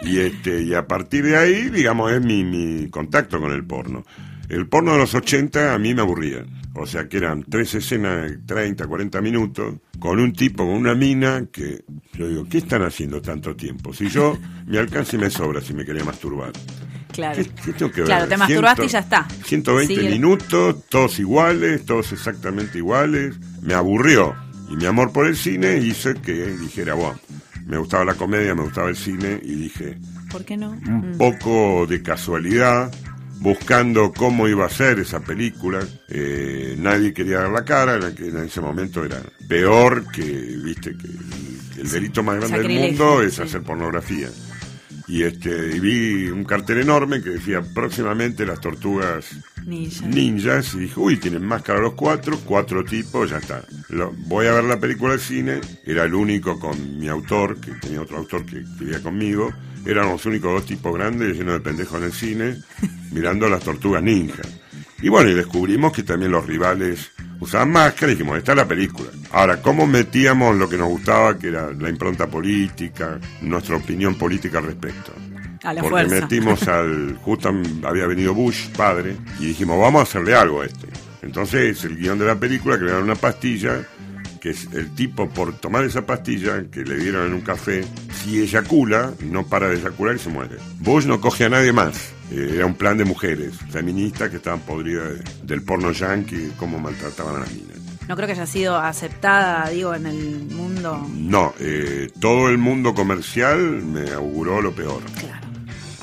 Y, 0.00 0.18
este, 0.18 0.60
y 0.60 0.74
a 0.74 0.86
partir 0.86 1.24
de 1.24 1.34
ahí, 1.34 1.70
digamos, 1.70 2.12
es 2.12 2.20
mi, 2.20 2.44
mi 2.44 2.90
contacto 2.90 3.40
con 3.40 3.52
el 3.52 3.64
porno. 3.64 4.04
El 4.50 4.66
porno 4.66 4.92
de 4.92 4.98
los 4.98 5.14
80 5.14 5.72
a 5.72 5.78
mí 5.78 5.94
me 5.94 6.02
aburría. 6.02 6.44
O 6.74 6.86
sea 6.86 7.08
que 7.08 7.16
eran 7.16 7.44
tres 7.44 7.74
escenas 7.74 8.30
de 8.30 8.38
30, 8.38 8.86
40 8.86 9.20
minutos, 9.22 9.76
con 9.98 10.20
un 10.20 10.32
tipo, 10.32 10.64
con 10.64 10.74
una 10.74 10.94
mina, 10.94 11.46
que 11.50 11.84
yo 12.12 12.28
digo, 12.28 12.44
¿qué 12.50 12.58
están 12.58 12.82
haciendo 12.82 13.22
tanto 13.22 13.56
tiempo? 13.56 13.94
Si 13.94 14.08
yo, 14.08 14.36
me 14.66 14.78
alcanza 14.78 15.16
y 15.16 15.20
me 15.20 15.30
sobra 15.30 15.60
si 15.60 15.72
me 15.72 15.84
quería 15.84 16.04
masturbar. 16.04 16.52
Claro. 17.14 17.36
¿Qué, 17.42 17.48
qué 17.64 17.72
tengo 17.72 17.92
que 17.92 18.00
ver? 18.00 18.06
Claro, 18.08 18.28
te 18.28 18.36
masturbaste 18.36 18.84
y 18.84 18.88
ya 18.88 18.98
está. 18.98 19.26
120 19.46 19.94
Sigue. 19.94 20.10
minutos, 20.10 20.84
todos 20.88 21.18
iguales, 21.20 21.84
todos 21.86 22.12
exactamente 22.12 22.78
iguales. 22.78 23.36
Me 23.62 23.72
aburrió. 23.74 24.34
Y 24.68 24.76
mi 24.76 24.86
amor 24.86 25.12
por 25.12 25.26
el 25.26 25.36
cine 25.36 25.78
hizo 25.78 26.12
que 26.20 26.32
dijera, 26.32 26.94
bueno, 26.94 27.18
me 27.66 27.78
gustaba 27.78 28.04
la 28.04 28.14
comedia, 28.14 28.54
me 28.54 28.62
gustaba 28.62 28.88
el 28.88 28.96
cine, 28.96 29.38
y 29.42 29.54
dije, 29.54 29.96
¿Por 30.30 30.44
qué 30.44 30.56
no? 30.56 30.70
un 30.70 31.12
Mm. 31.12 31.18
poco 31.18 31.86
de 31.86 32.02
casualidad, 32.02 32.90
buscando 33.40 34.12
cómo 34.12 34.48
iba 34.48 34.64
a 34.66 34.70
ser 34.70 34.98
esa 34.98 35.20
película. 35.20 35.80
Eh, 36.08 36.76
nadie 36.78 37.12
quería 37.12 37.40
dar 37.40 37.50
la 37.50 37.64
cara, 37.64 37.94
en 37.96 38.36
ese 38.38 38.60
momento 38.60 39.04
era 39.04 39.20
peor 39.48 40.10
que, 40.10 40.22
viste, 40.22 40.96
que 40.96 41.06
el, 41.06 41.80
el 41.82 41.90
delito 41.90 42.22
más 42.22 42.36
grande 42.36 42.66
del 42.66 42.80
mundo 42.90 43.22
es 43.22 43.34
sí. 43.34 43.42
hacer 43.42 43.62
pornografía. 43.62 44.28
Y 45.06 45.22
este 45.22 45.76
y 45.76 45.80
vi 45.80 46.28
un 46.28 46.44
cartel 46.44 46.78
enorme 46.80 47.22
que 47.22 47.30
decía 47.30 47.60
próximamente 47.74 48.46
las 48.46 48.60
tortugas 48.60 49.26
Ninja. 49.66 50.06
ninjas 50.06 50.74
y 50.74 50.78
dije, 50.80 50.94
uy, 50.98 51.16
tienen 51.18 51.44
máscara 51.44 51.80
los 51.80 51.92
cuatro, 51.92 52.38
cuatro 52.44 52.84
tipos, 52.84 53.28
ya 53.30 53.36
está. 53.38 53.62
Lo- 53.90 54.12
voy 54.16 54.46
a 54.46 54.52
ver 54.54 54.64
la 54.64 54.80
película 54.80 55.12
de 55.12 55.18
cine, 55.18 55.60
era 55.84 56.04
el 56.04 56.14
único 56.14 56.58
con 56.58 56.98
mi 56.98 57.08
autor, 57.08 57.60
que 57.60 57.72
tenía 57.72 58.00
otro 58.00 58.16
autor 58.18 58.46
que 58.46 58.64
vivía 58.80 59.02
conmigo, 59.02 59.52
éramos 59.84 60.12
los 60.12 60.26
únicos 60.26 60.52
dos 60.52 60.66
tipos 60.66 60.94
grandes 60.94 61.36
llenos 61.36 61.54
de 61.54 61.60
pendejos 61.60 61.98
en 61.98 62.04
el 62.04 62.12
cine, 62.12 62.56
mirando 63.12 63.48
las 63.48 63.62
tortugas 63.62 64.02
ninjas. 64.02 64.46
Y 65.02 65.10
bueno, 65.10 65.28
y 65.30 65.34
descubrimos 65.34 65.92
que 65.92 66.02
también 66.02 66.32
los 66.32 66.46
rivales 66.46 67.10
usaban 67.44 67.70
máscara 67.70 68.12
y 68.12 68.14
dijimos, 68.16 68.38
esta 68.38 68.52
es 68.52 68.58
la 68.58 68.66
película. 68.68 69.08
Ahora, 69.32 69.60
¿cómo 69.62 69.86
metíamos 69.86 70.56
lo 70.56 70.68
que 70.68 70.76
nos 70.76 70.88
gustaba, 70.88 71.38
que 71.38 71.48
era 71.48 71.72
la 71.72 71.88
impronta 71.88 72.26
política, 72.26 73.18
nuestra 73.42 73.76
opinión 73.76 74.14
política 74.16 74.58
al 74.58 74.66
respecto? 74.66 75.12
A 75.62 75.72
la 75.72 75.80
Porque 75.80 76.04
fuerza. 76.06 76.20
metimos 76.20 76.68
al. 76.68 77.16
Justo 77.22 77.50
había 77.84 78.06
venido 78.06 78.34
Bush, 78.34 78.68
padre, 78.76 79.16
y 79.38 79.46
dijimos, 79.46 79.80
vamos 79.80 80.00
a 80.00 80.02
hacerle 80.02 80.34
algo 80.34 80.62
a 80.62 80.66
este. 80.66 80.88
Entonces, 81.22 81.82
el 81.84 81.96
guion 81.96 82.18
de 82.18 82.26
la 82.26 82.34
película, 82.38 82.78
que 82.78 82.84
le 82.84 82.92
dan 82.92 83.02
una 83.02 83.14
pastilla, 83.14 83.80
que 84.40 84.50
es 84.50 84.68
el 84.74 84.94
tipo, 84.94 85.26
por 85.30 85.54
tomar 85.58 85.84
esa 85.84 86.04
pastilla 86.04 86.62
que 86.70 86.84
le 86.84 86.98
dieron 86.98 87.26
en 87.26 87.32
un 87.32 87.40
café, 87.40 87.82
si 88.22 88.42
eyacula, 88.42 89.12
no 89.22 89.46
para 89.46 89.68
de 89.68 89.76
eyacular 89.76 90.16
y 90.16 90.18
se 90.18 90.28
muere. 90.28 90.56
Bush 90.80 91.06
no 91.06 91.18
coge 91.20 91.44
a 91.46 91.48
nadie 91.48 91.72
más. 91.72 92.12
Eh, 92.36 92.54
era 92.56 92.66
un 92.66 92.74
plan 92.74 92.98
de 92.98 93.04
mujeres 93.04 93.54
feministas 93.70 94.28
que 94.30 94.36
estaban 94.38 94.60
podridas 94.60 95.08
de- 95.18 95.24
del 95.46 95.62
porno 95.62 95.92
yankee, 95.92 96.52
cómo 96.58 96.78
maltrataban 96.78 97.36
a 97.36 97.40
las 97.40 97.52
minas. 97.52 97.78
No 98.08 98.16
creo 98.16 98.26
que 98.26 98.32
haya 98.32 98.46
sido 98.46 98.76
aceptada, 98.76 99.68
digo, 99.70 99.94
en 99.94 100.06
el 100.06 100.44
mundo. 100.50 101.06
No, 101.14 101.54
eh, 101.58 102.08
todo 102.20 102.48
el 102.50 102.58
mundo 102.58 102.92
comercial 102.94 103.58
me 103.82 104.10
auguró 104.10 104.60
lo 104.60 104.74
peor. 104.74 105.02
Claro. 105.18 105.46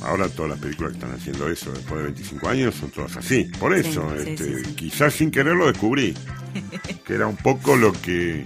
Ahora 0.04 0.28
todas 0.30 0.52
las 0.52 0.60
películas 0.60 0.94
que 0.94 0.98
están 0.98 1.14
haciendo 1.14 1.48
eso 1.48 1.72
después 1.72 2.00
de 2.00 2.06
25 2.06 2.50
años 2.50 2.74
son 2.74 2.90
todas 2.90 3.18
así. 3.18 3.44
Por 3.60 3.76
eso, 3.76 4.10
sí, 4.24 4.30
este, 4.32 4.58
sí, 4.58 4.66
sí. 4.66 4.74
quizás 4.74 5.14
sin 5.14 5.30
querer 5.30 5.54
lo 5.56 5.68
descubrí. 5.68 6.16
que 7.06 7.14
era 7.14 7.28
un 7.28 7.38
poco 7.38 7.76
lo 7.76 7.94
que, 7.94 8.46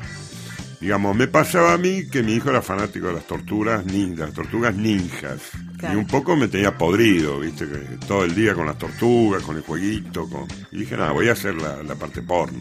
digamos, 0.86 1.16
me 1.16 1.28
pasaba 1.28 1.74
a 1.74 1.78
mí 1.80 2.08
que 2.12 2.22
mi 2.22 2.34
hijo 2.34 2.52
era 2.52 2.62
fanático 2.62 3.08
de 3.08 3.14
las 3.14 3.26
tortugas 3.26 3.84
ninjas, 3.86 4.28
las 4.28 4.34
tortugas 4.36 4.76
ninjas. 4.76 5.40
Claro. 5.80 5.96
Y 5.96 5.98
un 5.98 6.06
poco 6.06 6.36
me 6.36 6.48
tenía 6.48 6.78
podrido, 6.78 7.40
viste, 7.40 7.66
que 7.68 7.78
todo 8.08 8.24
el 8.24 8.36
día 8.36 8.54
con 8.54 8.68
las 8.68 8.78
tortugas, 8.78 9.42
con 9.42 9.56
el 9.58 9.64
jueguito, 9.64 10.30
con... 10.30 10.46
Y 10.72 10.80
dije, 10.82 10.96
nada, 10.96 11.12
voy 11.12 11.28
a 11.30 11.32
hacer 11.32 11.56
la, 11.56 11.82
la 11.82 11.96
parte 11.96 12.22
porno. 12.22 12.60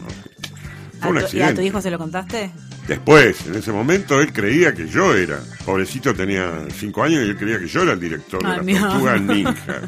Fue 0.99 1.11
un 1.11 1.17
¿A 1.19 1.21
tu, 1.21 1.37
¿Y 1.37 1.41
a 1.41 1.45
accidente. 1.49 1.53
tu 1.55 1.61
hijo 1.67 1.81
se 1.81 1.91
lo 1.91 1.97
contaste? 1.99 2.49
Después, 2.87 3.45
en 3.45 3.55
ese 3.55 3.71
momento, 3.71 4.19
él 4.19 4.33
creía 4.33 4.73
que 4.73 4.87
yo 4.87 5.15
era. 5.15 5.39
Pobrecito 5.63 6.13
tenía 6.15 6.51
cinco 6.75 7.03
años 7.03 7.21
y 7.23 7.29
él 7.29 7.37
creía 7.37 7.59
que 7.59 7.67
yo 7.67 7.83
era 7.83 7.93
el 7.93 7.99
director 7.99 8.39
Ay, 8.43 8.65
de 8.65 8.73
las 8.73 8.81
tortugas 8.81 9.15
amor. 9.17 9.35
ninja. 9.35 9.81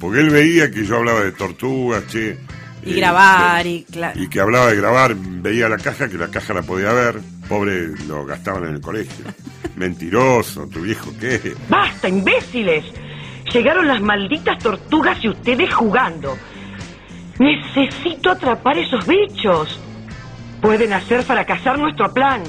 Porque 0.00 0.20
él 0.20 0.30
veía 0.30 0.70
que 0.70 0.84
yo 0.84 0.96
hablaba 0.96 1.22
de 1.24 1.32
tortugas, 1.32 2.06
che. 2.08 2.38
Y 2.86 2.92
eh, 2.92 2.96
grabar, 2.96 3.64
de- 3.64 3.70
y 3.70 3.84
claro. 3.84 4.20
y 4.20 4.28
que 4.28 4.40
hablaba 4.40 4.68
de 4.68 4.76
grabar, 4.76 5.14
veía 5.16 5.68
la 5.70 5.78
caja, 5.78 6.08
que 6.08 6.18
la 6.18 6.28
caja 6.28 6.52
la 6.52 6.60
podía 6.62 6.92
ver. 6.92 7.18
Pobre, 7.48 7.88
lo 8.06 8.24
gastaban 8.24 8.64
en 8.64 8.74
el 8.76 8.80
colegio. 8.80 9.24
Mentiroso, 9.76 10.66
tu 10.68 10.80
viejo, 10.80 11.10
¿qué? 11.20 11.54
¡Basta, 11.68 12.08
imbéciles! 12.08 12.84
Llegaron 13.52 13.86
las 13.86 14.00
malditas 14.00 14.58
tortugas 14.58 15.22
y 15.22 15.28
ustedes 15.28 15.72
jugando. 15.72 16.36
Necesito 17.38 18.30
atrapar 18.30 18.78
esos 18.78 19.06
bichos. 19.06 19.78
Pueden 20.60 20.92
hacer 20.92 21.22
fracasar 21.22 21.78
nuestro 21.78 22.12
plan. 22.12 22.42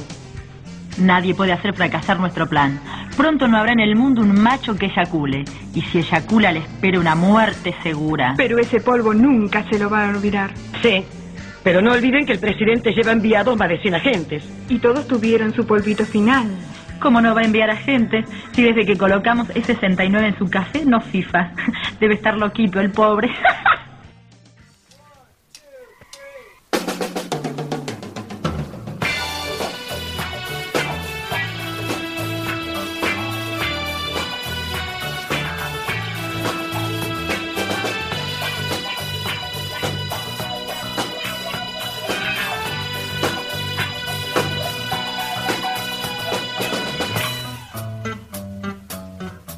Nadie 0.97 1.35
puede 1.35 1.51
hacer 1.51 1.73
fracasar 1.75 2.19
nuestro 2.19 2.47
plan. 2.47 2.79
Pronto 3.17 3.47
no 3.47 3.57
habrá 3.57 3.73
en 3.73 3.81
el 3.81 3.95
mundo 3.95 4.21
un 4.21 4.39
macho 4.41 4.75
que 4.75 4.85
eyacule. 4.85 5.43
Y 5.73 5.81
si 5.81 5.99
eyacula 5.99 6.51
le 6.51 6.59
espera 6.59 6.99
una 6.99 7.15
muerte 7.15 7.75
segura. 7.83 8.33
Pero 8.37 8.57
ese 8.59 8.79
polvo 8.79 9.13
nunca 9.13 9.67
se 9.69 9.77
lo 9.77 9.89
van 9.89 10.09
a 10.09 10.17
olvidar. 10.17 10.53
Sí, 10.81 11.03
pero 11.65 11.81
no 11.81 11.93
olviden 11.93 12.27
que 12.27 12.33
el 12.33 12.39
presidente 12.39 12.91
lleva 12.91 13.11
enviados 13.11 13.57
más 13.57 13.67
de 13.67 13.79
100 13.79 13.95
agentes. 13.95 14.43
Y 14.69 14.77
todos 14.77 15.07
tuvieron 15.07 15.51
su 15.51 15.65
polvito 15.65 16.05
final. 16.05 16.45
¿Cómo 16.99 17.19
no 17.21 17.33
va 17.33 17.41
a 17.41 17.43
enviar 17.43 17.71
agentes 17.71 18.29
si 18.51 18.61
desde 18.61 18.85
que 18.85 18.95
colocamos 18.95 19.47
E69 19.49 20.27
en 20.27 20.37
su 20.37 20.47
café 20.47 20.85
no 20.85 21.01
fifas? 21.01 21.51
Debe 21.99 22.13
estar 22.13 22.37
loquito 22.37 22.79
el 22.79 22.91
pobre. 22.91 23.29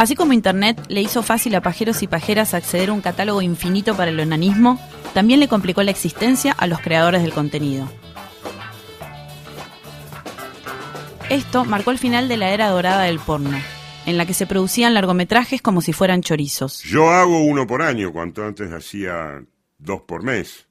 Así 0.07 0.15
como 0.15 0.31
Internet 0.31 0.85
le 0.87 1.01
hizo 1.01 1.21
fácil 1.21 1.53
a 1.55 1.61
pajeros 1.61 2.01
y 2.01 2.07
pajeras 2.07 2.53
acceder 2.53 2.87
a 2.87 2.93
un 2.93 3.01
catálogo 3.01 3.41
infinito 3.41 3.97
para 3.97 4.09
el 4.09 4.17
onanismo, 4.17 4.79
también 5.13 5.41
le 5.41 5.49
complicó 5.49 5.83
la 5.83 5.91
existencia 5.91 6.53
a 6.53 6.65
los 6.65 6.79
creadores 6.79 7.23
del 7.23 7.33
contenido. 7.33 7.91
Esto 11.29 11.65
marcó 11.65 11.91
el 11.91 11.97
final 11.97 12.29
de 12.29 12.37
la 12.37 12.51
era 12.51 12.69
dorada 12.69 13.03
del 13.03 13.19
porno, 13.19 13.59
en 14.05 14.15
la 14.15 14.25
que 14.25 14.33
se 14.33 14.47
producían 14.47 14.93
largometrajes 14.93 15.61
como 15.61 15.81
si 15.81 15.91
fueran 15.91 16.21
chorizos. 16.21 16.83
Yo 16.83 17.09
hago 17.09 17.43
uno 17.43 17.67
por 17.67 17.81
año, 17.81 18.13
cuanto 18.13 18.45
antes 18.45 18.71
hacía 18.71 19.43
dos 19.77 20.03
por 20.03 20.23
mes. 20.23 20.67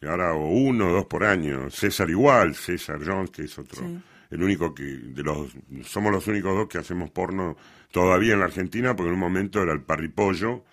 Y 0.00 0.06
ahora 0.06 0.28
hago 0.28 0.48
uno, 0.48 0.92
dos 0.92 1.06
por 1.06 1.24
año. 1.24 1.70
César 1.70 2.08
igual, 2.08 2.54
César 2.54 3.00
Jones, 3.04 3.32
que 3.32 3.42
es 3.42 3.58
otro. 3.58 3.82
Sí. 3.84 3.98
El 4.30 4.42
único 4.44 4.72
que, 4.72 4.84
de 4.84 5.22
los, 5.24 5.50
somos 5.84 6.10
los 6.10 6.26
únicos 6.28 6.54
dos 6.54 6.68
que 6.68 6.78
hacemos 6.78 7.10
porno 7.10 7.56
todavía 7.92 8.32
en 8.34 8.40
la 8.40 8.46
Argentina, 8.46 8.96
porque 8.96 9.08
en 9.10 9.14
un 9.14 9.20
momento 9.20 9.62
era 9.62 9.72
el 9.72 9.82
parripollo, 9.82 10.64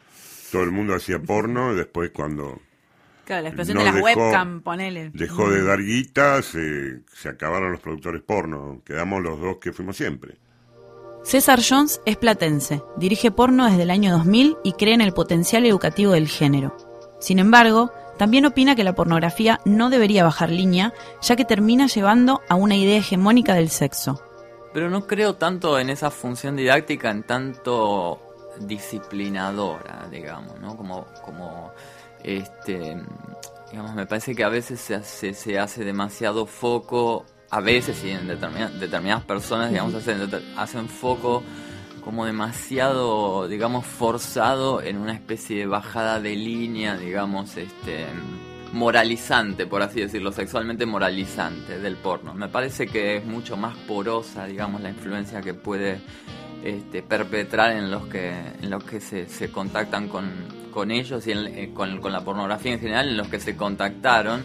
todo 0.51 0.63
el 0.63 0.71
mundo 0.71 0.95
hacía 0.95 1.19
porno, 1.19 1.73
y 1.73 1.75
después 1.75 2.09
cuando 2.11 2.59
Claro, 3.25 3.43
la 3.43 3.49
explosión 3.49 3.77
No 3.77 3.83
de 3.83 3.91
las 3.91 3.95
dejó- 3.95 4.05
webcam, 4.25 4.61
ponele. 4.61 5.11
dejó 5.13 5.51
de 5.51 5.63
dar 5.63 5.79
guita, 5.83 6.41
se, 6.41 7.01
se 7.13 7.29
acabaron 7.29 7.71
los 7.71 7.79
productores 7.79 8.23
porno. 8.23 8.81
Quedamos 8.83 9.21
los 9.21 9.39
dos 9.39 9.57
que 9.61 9.71
fuimos 9.71 9.95
siempre. 9.97 10.37
César 11.23 11.59
Jones 11.61 12.01
es 12.07 12.17
platense, 12.17 12.81
dirige 12.97 13.29
porno 13.29 13.65
desde 13.69 13.83
el 13.83 13.91
año 13.91 14.11
2000 14.13 14.57
y 14.63 14.71
cree 14.73 14.95
en 14.95 15.01
el 15.01 15.13
potencial 15.13 15.63
educativo 15.65 16.13
del 16.13 16.27
género. 16.27 16.75
Sin 17.19 17.37
embargo, 17.37 17.91
también 18.17 18.45
opina 18.47 18.75
que 18.75 18.83
la 18.83 18.95
pornografía 18.95 19.59
no 19.65 19.89
debería 19.91 20.23
bajar 20.23 20.49
línea, 20.49 20.93
ya 21.21 21.35
que 21.35 21.45
termina 21.45 21.85
llevando 21.87 22.41
a 22.49 22.55
una 22.55 22.77
idea 22.77 22.97
hegemónica 22.97 23.53
del 23.53 23.69
sexo. 23.69 24.23
Pero 24.73 24.89
no 24.89 25.07
creo 25.07 25.35
tanto 25.35 25.79
en 25.79 25.89
esa 25.89 26.11
función 26.11 26.55
didáctica, 26.55 27.09
en 27.09 27.23
tanto 27.23 28.19
disciplinadora, 28.59 30.07
digamos, 30.11 30.59
¿no? 30.59 30.75
Como, 30.77 31.05
como 31.23 31.71
este, 32.23 33.01
digamos, 33.71 33.95
me 33.95 34.05
parece 34.05 34.35
que 34.35 34.43
a 34.43 34.49
veces 34.49 34.79
se 34.79 34.95
hace, 34.95 35.33
se 35.33 35.57
hace 35.59 35.83
demasiado 35.83 36.45
foco, 36.45 37.25
a 37.49 37.61
veces 37.61 38.03
y 38.03 38.11
en 38.11 38.27
determina- 38.27 38.69
determinadas 38.69 39.23
personas, 39.23 39.69
digamos, 39.71 39.95
hacen, 39.95 40.29
hacen 40.57 40.87
foco 40.87 41.41
como 42.03 42.25
demasiado, 42.25 43.47
digamos, 43.47 43.85
forzado 43.85 44.81
en 44.81 44.97
una 44.97 45.13
especie 45.13 45.57
de 45.59 45.65
bajada 45.65 46.19
de 46.19 46.35
línea, 46.35 46.95
digamos, 46.97 47.57
este 47.57 48.05
moralizante, 48.73 49.65
por 49.65 49.81
así 49.81 49.99
decirlo, 50.01 50.31
sexualmente 50.31 50.85
moralizante 50.85 51.79
del 51.79 51.95
porno. 51.97 52.33
Me 52.33 52.47
parece 52.49 52.87
que 52.87 53.17
es 53.17 53.25
mucho 53.25 53.57
más 53.57 53.75
porosa, 53.87 54.45
digamos, 54.45 54.81
la 54.81 54.89
influencia 54.89 55.41
que 55.41 55.53
puede 55.53 55.99
este, 56.63 57.01
perpetrar 57.01 57.71
en 57.71 57.89
los 57.89 58.07
que, 58.07 58.29
en 58.29 58.69
los 58.69 58.83
que 58.83 58.99
se, 58.99 59.27
se 59.27 59.51
contactan 59.51 60.07
con, 60.07 60.29
con 60.71 60.91
ellos 60.91 61.25
y 61.27 61.31
en- 61.31 61.47
eh, 61.47 61.71
con, 61.73 61.99
con 61.99 62.11
la 62.11 62.21
pornografía 62.23 62.73
en 62.73 62.79
general, 62.79 63.09
en 63.09 63.17
los 63.17 63.27
que 63.27 63.39
se 63.39 63.55
contactaron, 63.55 64.43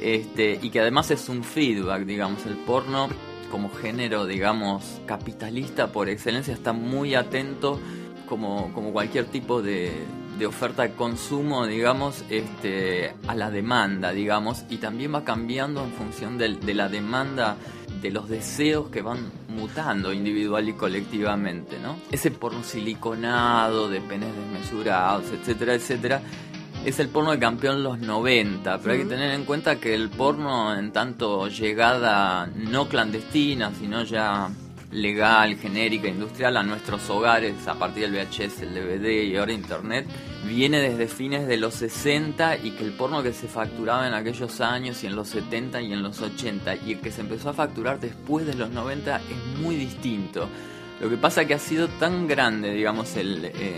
este, 0.00 0.58
y 0.62 0.70
que 0.70 0.80
además 0.80 1.10
es 1.10 1.28
un 1.28 1.42
feedback, 1.44 2.04
digamos, 2.04 2.46
el 2.46 2.56
porno 2.56 3.08
como 3.50 3.70
género, 3.70 4.26
digamos, 4.26 5.00
capitalista 5.06 5.88
por 5.90 6.08
excelencia 6.08 6.54
está 6.54 6.72
muy 6.72 7.14
atento 7.14 7.80
como, 8.28 8.72
como 8.74 8.92
cualquier 8.92 9.24
tipo 9.26 9.62
de, 9.62 9.90
de 10.38 10.46
oferta 10.46 10.82
de 10.84 10.92
consumo, 10.92 11.66
digamos, 11.66 12.24
este, 12.30 13.12
a 13.26 13.34
la 13.34 13.50
demanda, 13.50 14.12
digamos, 14.12 14.64
y 14.70 14.76
también 14.76 15.14
va 15.14 15.24
cambiando 15.24 15.82
en 15.82 15.92
función 15.92 16.38
del- 16.38 16.60
de, 16.60 16.74
la 16.74 16.88
demanda 16.88 17.56
de 18.00 18.10
los 18.10 18.28
deseos 18.28 18.88
que 18.90 19.02
van 19.02 19.18
mutando 19.48 20.12
individual 20.12 20.68
y 20.68 20.74
colectivamente, 20.74 21.78
¿no? 21.82 21.96
Ese 22.12 22.30
porno 22.30 22.62
siliconado, 22.62 23.88
de 23.88 24.00
penes 24.00 24.30
desmesurados, 24.36 25.24
etcétera, 25.32 25.74
etcétera, 25.74 26.20
es 26.84 27.00
el 27.00 27.08
porno 27.08 27.32
que 27.32 27.38
campeó 27.40 27.72
en 27.72 27.82
los 27.82 27.98
90, 27.98 28.78
pero 28.78 28.92
hay 28.92 28.98
que 29.00 29.04
tener 29.06 29.32
en 29.32 29.44
cuenta 29.44 29.76
que 29.80 29.94
el 29.94 30.08
porno 30.10 30.76
en 30.78 30.92
tanto 30.92 31.48
llegada 31.48 32.46
no 32.54 32.88
clandestina, 32.88 33.72
sino 33.78 34.04
ya 34.04 34.48
legal, 34.92 35.56
genérica, 35.56 36.08
industrial 36.08 36.56
a 36.56 36.62
nuestros 36.62 37.10
hogares 37.10 37.66
a 37.66 37.74
partir 37.74 38.08
del 38.10 38.12
VHS, 38.26 38.62
el 38.62 38.74
DVD 38.74 39.22
y 39.24 39.36
ahora 39.36 39.52
internet, 39.52 40.06
viene 40.46 40.80
desde 40.80 41.08
fines 41.08 41.46
de 41.48 41.56
los 41.56 41.74
60 41.74 42.58
y 42.58 42.70
que 42.72 42.84
el 42.84 42.92
porno 42.92 43.22
que 43.22 43.32
se 43.32 43.48
facturaba 43.48 44.06
en 44.06 44.14
aquellos 44.14 44.60
años 44.60 45.02
y 45.02 45.06
en 45.06 45.16
los 45.16 45.28
70 45.28 45.80
y 45.82 45.92
en 45.92 46.02
los 46.02 46.20
80 46.20 46.76
y 46.86 46.92
el 46.92 47.00
que 47.00 47.10
se 47.10 47.20
empezó 47.22 47.50
a 47.50 47.54
facturar 47.54 47.98
después 48.00 48.46
de 48.46 48.54
los 48.54 48.70
90 48.70 49.16
es 49.16 49.60
muy 49.60 49.76
distinto. 49.76 50.48
Lo 51.00 51.08
que 51.08 51.16
pasa 51.16 51.44
que 51.44 51.54
ha 51.54 51.58
sido 51.60 51.86
tan 51.88 52.26
grande, 52.26 52.72
digamos, 52.72 53.16
el... 53.16 53.44
eh, 53.44 53.76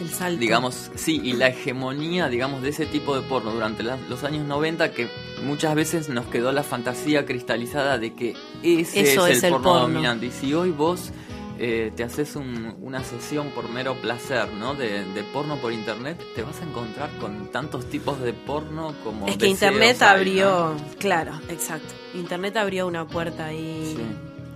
El 0.00 0.08
salto. 0.10 0.40
digamos, 0.40 0.90
sí, 0.96 1.20
y 1.22 1.32
la 1.34 1.48
hegemonía, 1.48 2.28
digamos, 2.28 2.60
de 2.62 2.70
ese 2.70 2.86
tipo 2.86 3.14
de 3.14 3.22
porno 3.28 3.52
durante 3.52 3.82
la- 3.84 3.98
los 4.08 4.24
años 4.24 4.44
90 4.46 4.90
que 4.92 5.08
muchas 5.44 5.74
veces 5.76 6.08
nos 6.08 6.26
quedó 6.26 6.50
la 6.52 6.64
fantasía 6.64 7.24
cristalizada 7.24 7.98
de 7.98 8.14
que 8.14 8.34
ese 8.64 9.12
Eso 9.12 9.26
es, 9.28 9.44
el 9.44 9.52
porno, 9.52 9.64
porno. 9.64 9.80
dominante. 9.88 10.26
Y 10.26 10.30
si 10.32 10.54
hoy 10.54 10.70
vos 10.70 11.12
eh, 11.58 11.92
te 11.96 12.04
haces 12.04 12.36
un- 12.36 12.76
una 12.82 13.02
sesión 13.02 13.48
por 13.50 13.68
mero 13.68 13.94
placer, 13.94 14.48
¿no? 14.52 14.74
De, 14.74 15.04
de 15.04 15.22
porno 15.24 15.56
por 15.56 15.72
internet, 15.72 16.20
te 16.34 16.42
vas 16.42 16.60
a 16.60 16.64
encontrar 16.64 17.10
con 17.20 17.48
tantos 17.50 17.86
tipos 17.86 18.20
de 18.20 18.32
porno 18.32 18.94
como... 19.02 19.26
Es 19.26 19.36
que 19.36 19.46
Internet 19.48 20.00
abrió, 20.02 20.74
claro, 20.98 21.32
exacto. 21.48 21.94
Internet 22.14 22.56
abrió 22.56 22.86
una 22.86 23.06
puerta 23.06 23.46
ahí 23.46 23.96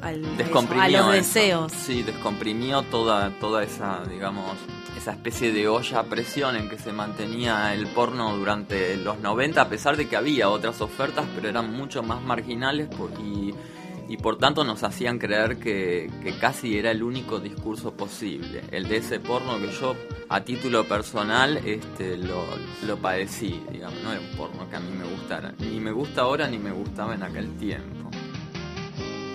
al, 0.03 0.37
descomprimió 0.37 0.85
a 0.85 0.89
los 0.89 1.01
eso. 1.01 1.13
deseos. 1.13 1.73
Sí, 1.73 2.03
descomprimió 2.03 2.83
toda, 2.83 3.31
toda 3.41 3.63
esa, 3.63 4.03
digamos, 4.09 4.57
esa 4.97 5.13
especie 5.13 5.53
de 5.53 5.69
olla 5.69 6.01
a 6.01 6.05
presión 6.05 6.57
en 6.57 6.69
que 6.69 6.79
se 6.79 6.93
mantenía 6.93 7.73
el 7.75 7.87
porno 7.87 8.37
durante 8.37 8.97
los 8.99 9.19
90, 9.21 9.63
a 9.63 9.69
pesar 9.69 9.97
de 9.97 10.07
que 10.09 10.17
había 10.17 10.51
otras 10.51 10.81
ofertas, 10.83 11.25
pero 11.35 11.49
eran 11.49 11.73
mucho 11.75 12.03
más 12.03 12.21
marginales 12.23 12.89
por- 12.89 13.11
y, 13.21 13.55
y 14.11 14.17
por 14.17 14.39
tanto 14.39 14.65
nos 14.65 14.83
hacían 14.83 15.21
creer 15.21 15.57
que, 15.59 16.11
casi 16.41 16.77
era 16.77 16.91
el 16.91 17.05
único 17.05 17.39
discurso 17.39 17.93
posible. 17.93 18.63
El 18.73 18.89
de 18.89 18.97
ese 18.97 19.21
porno 19.21 19.57
que 19.59 19.71
yo, 19.71 19.95
a 20.29 20.41
título 20.41 20.83
personal, 20.83 21.59
este, 21.59 22.17
lo, 22.17 22.97
padecí, 22.97 23.63
digamos, 23.71 24.03
no 24.03 24.11
era 24.11 24.21
un 24.21 24.37
porno 24.37 24.69
que 24.69 24.75
a 24.75 24.81
mí 24.81 24.91
me 24.99 25.05
gustara. 25.05 25.55
Ni 25.61 25.79
me 25.79 25.93
gusta 25.93 26.23
ahora 26.23 26.49
ni 26.49 26.59
me 26.59 26.73
gustaba 26.73 27.15
en 27.15 27.23
aquel 27.23 27.57
tiempo. 27.57 28.11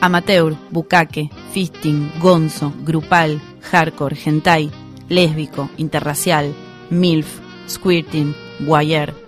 Amateur, 0.01 0.53
bucaque, 0.72 1.29
fisting, 1.53 2.12
gonzo, 2.20 2.74
grupal, 2.84 3.41
hardcore, 3.72 4.17
hentai, 4.25 4.70
lésbico, 5.08 5.70
interracial, 5.77 6.53
milf, 6.89 7.39
squirting, 7.70 8.36
voyeur. 8.60 9.25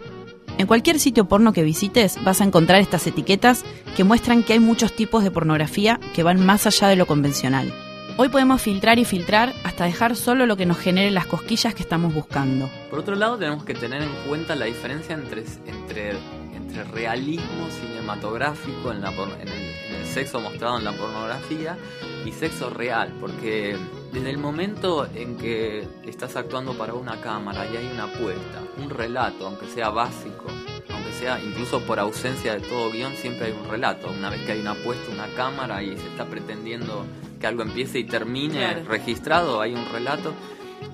En 0.58 0.66
cualquier 0.66 1.00
sitio 1.00 1.26
porno 1.26 1.54
que 1.54 1.62
visites 1.62 2.18
vas 2.24 2.42
a 2.42 2.44
encontrar 2.44 2.82
estas 2.82 3.06
etiquetas 3.06 3.64
que 3.96 4.04
muestran 4.04 4.42
que 4.42 4.54
hay 4.54 4.60
muchos 4.60 4.92
tipos 4.92 5.24
de 5.24 5.30
pornografía 5.30 6.00
que 6.16 6.24
van 6.24 6.44
más 6.44 6.66
allá 6.66 6.88
de 6.88 6.96
lo 6.96 7.06
convencional. 7.06 7.72
Hoy 8.18 8.30
podemos 8.30 8.60
filtrar 8.60 8.98
y 8.98 9.06
filtrar 9.06 9.54
hasta 9.64 9.86
dejar 9.86 10.16
solo 10.16 10.48
lo 10.48 10.58
que 10.58 10.66
nos 10.66 10.80
genere 10.80 11.12
las 11.12 11.28
cosquillas 11.28 11.76
que 11.76 11.84
estamos 11.84 12.12
buscando. 12.16 12.68
Por 12.90 12.98
otro 12.98 13.16
lado, 13.16 13.38
tenemos 13.38 13.64
que 13.64 13.76
tener 13.76 14.02
en 14.02 14.10
cuenta 14.28 14.56
la 14.56 14.66
diferencia 14.66 15.14
entre, 15.14 15.44
entre, 15.68 16.14
entre 16.56 16.84
realismo 16.86 17.68
cinematográfico 17.80 18.92
en, 18.92 19.02
la 19.02 19.12
en 19.12 19.48
el 19.48 19.77
sexo 20.08 20.40
mostrado 20.40 20.78
en 20.80 20.84
la 20.86 20.94
pornografía 20.94 21.78
y 22.26 22.32
sexo 22.32 22.70
real, 22.70 23.14
porque 23.20 23.78
desde 24.12 24.30
el 24.30 24.38
momento 24.38 25.08
en 25.14 25.38
que 25.38 25.88
estás 26.06 26.36
actuando 26.36 26.74
para 26.78 26.94
una 26.94 27.22
cámara 27.22 27.66
y 27.72 27.78
hay 27.78 27.88
una 27.94 28.06
apuesta, 28.06 28.62
un 28.78 28.90
relato, 28.90 29.48
aunque 29.48 29.68
sea 29.68 29.90
básico, 29.90 30.46
aunque 30.90 31.12
sea 31.14 31.40
incluso 31.40 31.82
por 31.82 32.00
ausencia 32.00 32.54
de 32.54 32.62
todo 32.62 32.92
guion, 32.92 33.14
siempre 33.16 33.48
hay 33.48 33.52
un 33.54 33.70
relato. 33.70 34.10
Una 34.10 34.30
vez 34.30 34.42
que 34.42 34.54
hay 34.54 34.62
una 34.62 34.72
apuesta, 34.72 35.12
una 35.12 35.28
cámara 35.36 35.84
y 35.84 35.96
se 35.98 36.08
está 36.08 36.26
pretendiendo 36.26 37.06
que 37.40 37.48
algo 37.48 37.62
empiece 37.62 38.00
y 38.00 38.04
termine 38.06 38.60
Claro. 38.74 38.86
registrado, 38.90 39.62
hay 39.62 39.74
un 39.74 39.86
relato 39.92 40.34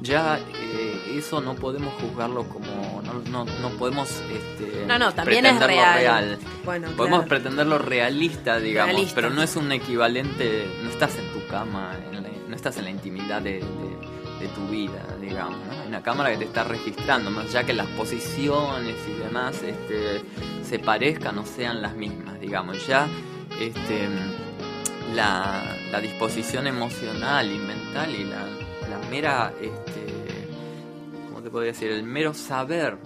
ya 0.02 0.38
eh, 0.40 0.83
eso 1.20 1.42
no 1.42 1.56
podemos 1.56 1.94
juzgarlo 2.02 2.44
como 2.50 3.02
no, 3.04 3.14
no, 3.30 3.46
no 3.62 3.70
podemos 3.78 4.10
este, 4.10 4.86
No, 4.86 4.98
no, 5.00 5.12
también 5.14 5.46
es 5.46 5.60
real. 5.60 6.38
Bueno, 6.66 6.88
podemos 6.98 7.20
claro. 7.26 7.30
pretenderlo 7.30 7.78
realista 7.78 8.60
digamos 8.60 8.94
Realista. 8.94 9.16
pero 9.16 9.30
no 9.30 9.42
es 9.44 9.56
un 9.56 9.72
equivalente 9.72 10.66
no 10.84 10.90
estás 10.90 11.16
en 11.18 11.28
tu 11.34 11.46
cama 11.48 11.96
en 12.12 12.24
la- 12.24 12.30
no 12.50 12.56
estás 12.56 12.78
en 12.78 12.84
la 12.86 12.90
intimidad 12.92 13.42
de, 13.42 13.54
de- 13.60 14.14
de 14.40 14.48
tu 14.50 14.68
vida 14.68 15.04
digamos 15.22 15.58
¿no? 15.66 15.82
hay 15.82 15.88
una 15.88 16.02
cámara 16.04 16.32
que 16.32 16.38
te 16.38 16.44
está 16.46 16.64
registrando 16.64 17.30
más 17.32 17.46
allá 17.46 17.64
que 17.64 17.74
las 17.74 17.88
posiciones 17.88 18.96
y 19.08 19.14
demás 19.24 19.62
este, 19.64 20.22
se 20.68 20.80
parezcan 20.80 21.38
o 21.40 21.46
sean 21.46 21.82
las 21.82 21.96
mismas 21.96 22.40
digamos 22.40 22.86
ya 22.88 23.08
este 23.60 24.08
la, 25.16 25.64
la 25.92 26.00
disposición 26.00 26.68
emocional 26.68 27.50
y 27.52 27.58
mental 27.60 28.10
y 28.16 28.24
la, 28.24 28.40
la 28.90 29.10
mera, 29.10 29.54
este, 29.62 29.72
¿cómo 29.72 29.93
te 29.93 29.93
podría 31.54 31.72
decir? 31.72 31.92
El 31.92 32.04
mero 32.04 32.34
saber 32.34 32.98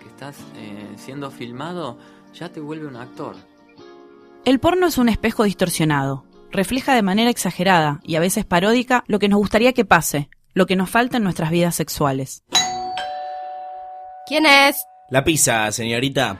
que 0.00 0.08
estás 0.08 0.36
eh, 0.56 0.92
siendo 0.96 1.30
filmado 1.30 1.98
ya 2.34 2.50
te 2.50 2.60
vuelve 2.60 2.86
un 2.86 2.96
actor. 2.96 3.34
El 4.44 4.60
porno 4.60 4.86
es 4.86 4.98
un 4.98 5.08
espejo 5.08 5.44
distorsionado. 5.44 6.26
Refleja 6.52 6.94
de 6.94 7.02
manera 7.02 7.30
exagerada 7.30 8.00
y 8.04 8.16
a 8.16 8.20
veces 8.20 8.44
paródica 8.44 9.04
lo 9.08 9.18
que 9.18 9.28
nos 9.28 9.38
gustaría 9.38 9.72
que 9.72 9.86
pase, 9.86 10.28
lo 10.52 10.66
que 10.66 10.76
nos 10.76 10.90
falta 10.90 11.16
en 11.16 11.24
nuestras 11.24 11.50
vidas 11.50 11.74
sexuales. 11.74 12.44
¿Quién 14.26 14.44
es? 14.46 14.84
La 15.08 15.24
pizza, 15.24 15.72
señorita. 15.72 16.38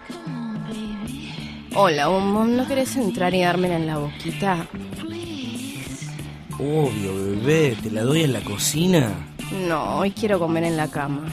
Hola, 1.75 2.09
bombón, 2.09 2.57
¿no 2.57 2.69
querés 2.69 2.95
entrar 2.97 3.35
y 3.35 3.41
dármela 3.41 3.77
en 3.77 3.87
la 3.87 3.99
boquita? 3.99 4.67
Obvio, 6.59 7.15
bebé, 7.15 7.77
te 7.83 7.91
la 7.91 8.03
doy 8.03 8.23
en 8.23 8.33
la 8.35 8.41
cocina. 8.43 9.35
No, 9.67 9.99
hoy 9.99 10.11
quiero 10.11 10.39
comer 10.39 10.65
en 10.65 10.77
la 10.77 10.89
cama. 10.89 11.27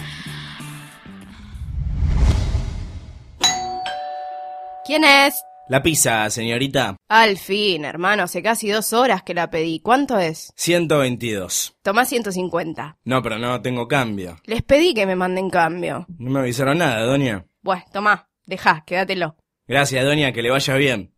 ¿Quién 4.92 5.06
es? 5.06 5.46
La 5.70 5.82
pizza, 5.82 6.30
señorita. 6.30 6.98
Al 7.08 7.38
fin, 7.38 7.86
hermano, 7.86 8.24
hace 8.24 8.44
casi 8.44 8.68
dos 8.70 8.92
horas 8.92 9.24
que 9.24 9.34
la 9.34 9.50
pedí. 9.50 9.80
¿Cuánto 9.80 10.20
es? 10.20 10.52
122. 10.58 11.78
Tomá 11.82 12.04
150. 12.04 12.98
No, 13.06 13.22
pero 13.22 13.40
no 13.40 13.62
tengo 13.62 13.88
cambio. 13.88 14.36
Les 14.44 14.64
pedí 14.64 14.94
que 14.94 15.06
me 15.06 15.16
manden 15.16 15.50
cambio. 15.50 16.08
No 16.18 16.32
me 16.32 16.42
avisaron 16.42 16.80
nada, 16.80 17.06
doña. 17.06 17.46
Bueno, 17.62 17.84
tomá, 17.94 18.28
dejá, 18.46 18.84
quédatelo. 18.86 19.38
Gracias, 19.66 20.04
doña, 20.04 20.34
que 20.34 20.42
le 20.42 20.52
vaya 20.52 20.76
bien. 20.76 21.14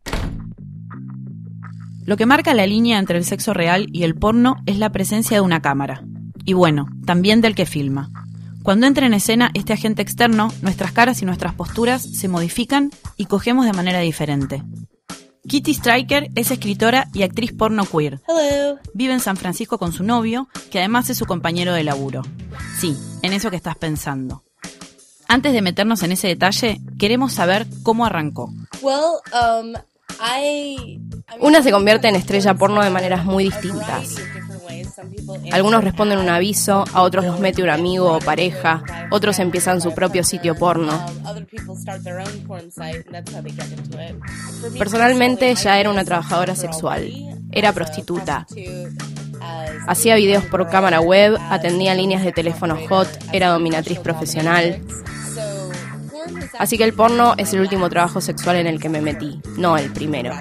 Lo 2.05 2.15
que 2.15 2.27
marca 2.27 2.53
la 2.53 2.67
línea 2.67 2.99
entre 2.99 3.17
el 3.17 3.25
sexo 3.25 3.55
real 3.55 3.87
y 3.91 4.03
el 4.03 4.13
porno 4.13 4.57
es 4.67 4.77
la 4.77 4.91
presencia 4.91 5.37
de 5.37 5.41
una 5.41 5.63
cámara. 5.63 6.03
Y 6.45 6.53
bueno, 6.53 6.89
también 7.07 7.41
del 7.41 7.55
que 7.55 7.65
filma. 7.65 8.11
Cuando 8.63 8.87
entra 8.87 9.05
en 9.05 9.13
escena 9.13 9.51
este 9.53 9.73
agente 9.73 10.01
externo, 10.01 10.49
nuestras 10.61 10.93
caras 10.93 11.21
y 11.21 11.25
nuestras 11.25 11.53
posturas 11.53 12.01
se 12.01 12.29
modifican 12.29 12.91
y 13.17 13.25
cogemos 13.25 13.65
de 13.65 13.73
manera 13.73 13.99
diferente. 13.99 14.63
Kitty 15.45 15.73
Striker 15.73 16.29
es 16.35 16.49
escritora 16.49 17.09
y 17.13 17.23
actriz 17.23 17.51
porno 17.51 17.83
queer. 17.85 18.21
Hello. 18.25 18.79
Vive 18.93 19.11
en 19.11 19.19
San 19.19 19.35
Francisco 19.35 19.77
con 19.77 19.91
su 19.91 20.03
novio, 20.05 20.47
que 20.71 20.79
además 20.79 21.09
es 21.09 21.17
su 21.17 21.25
compañero 21.25 21.73
de 21.73 21.83
laburo. 21.83 22.21
Sí, 22.79 22.97
en 23.21 23.33
eso 23.33 23.49
que 23.49 23.57
estás 23.57 23.75
pensando. 23.75 24.45
Antes 25.27 25.51
de 25.51 25.61
meternos 25.61 26.01
en 26.03 26.13
ese 26.13 26.29
detalle, 26.29 26.79
queremos 26.97 27.33
saber 27.33 27.67
cómo 27.83 28.05
arrancó. 28.05 28.53
Well, 28.81 29.19
um, 29.33 29.73
I. 30.21 31.01
Una 31.41 31.61
se 31.61 31.71
convierte 31.71 32.07
en 32.07 32.15
estrella 32.15 32.53
porno 32.53 32.81
de 32.81 32.89
maneras 32.89 33.25
muy 33.25 33.43
distintas. 33.43 34.15
Algunos 35.51 35.83
responden 35.83 36.19
un 36.19 36.29
aviso, 36.29 36.85
a 36.93 37.01
otros 37.01 37.25
los 37.25 37.39
mete 37.39 37.63
un 37.63 37.69
amigo 37.69 38.13
o 38.13 38.19
pareja, 38.19 38.83
otros 39.11 39.39
empiezan 39.39 39.81
su 39.81 39.93
propio 39.93 40.23
sitio 40.23 40.55
porno. 40.55 41.05
Personalmente 44.77 45.55
ya 45.55 45.79
era 45.79 45.89
una 45.89 46.03
trabajadora 46.03 46.55
sexual, 46.55 47.11
era 47.51 47.71
prostituta. 47.71 48.45
Hacía 49.87 50.15
videos 50.15 50.45
por 50.45 50.67
cámara 50.69 51.01
web, 51.01 51.37
atendía 51.49 51.93
líneas 51.93 52.23
de 52.23 52.31
teléfono 52.31 52.77
hot, 52.87 53.07
era 53.31 53.49
dominatriz 53.49 53.99
profesional. 53.99 54.81
Así 56.57 56.77
que 56.77 56.83
el 56.83 56.93
porno 56.93 57.33
es 57.37 57.53
el 57.53 57.61
último 57.61 57.89
trabajo 57.89 58.21
sexual 58.21 58.57
en 58.57 58.67
el 58.67 58.79
que 58.79 58.89
me 58.89 59.01
metí, 59.01 59.39
no 59.57 59.77
el 59.77 59.91
primero. 59.91 60.33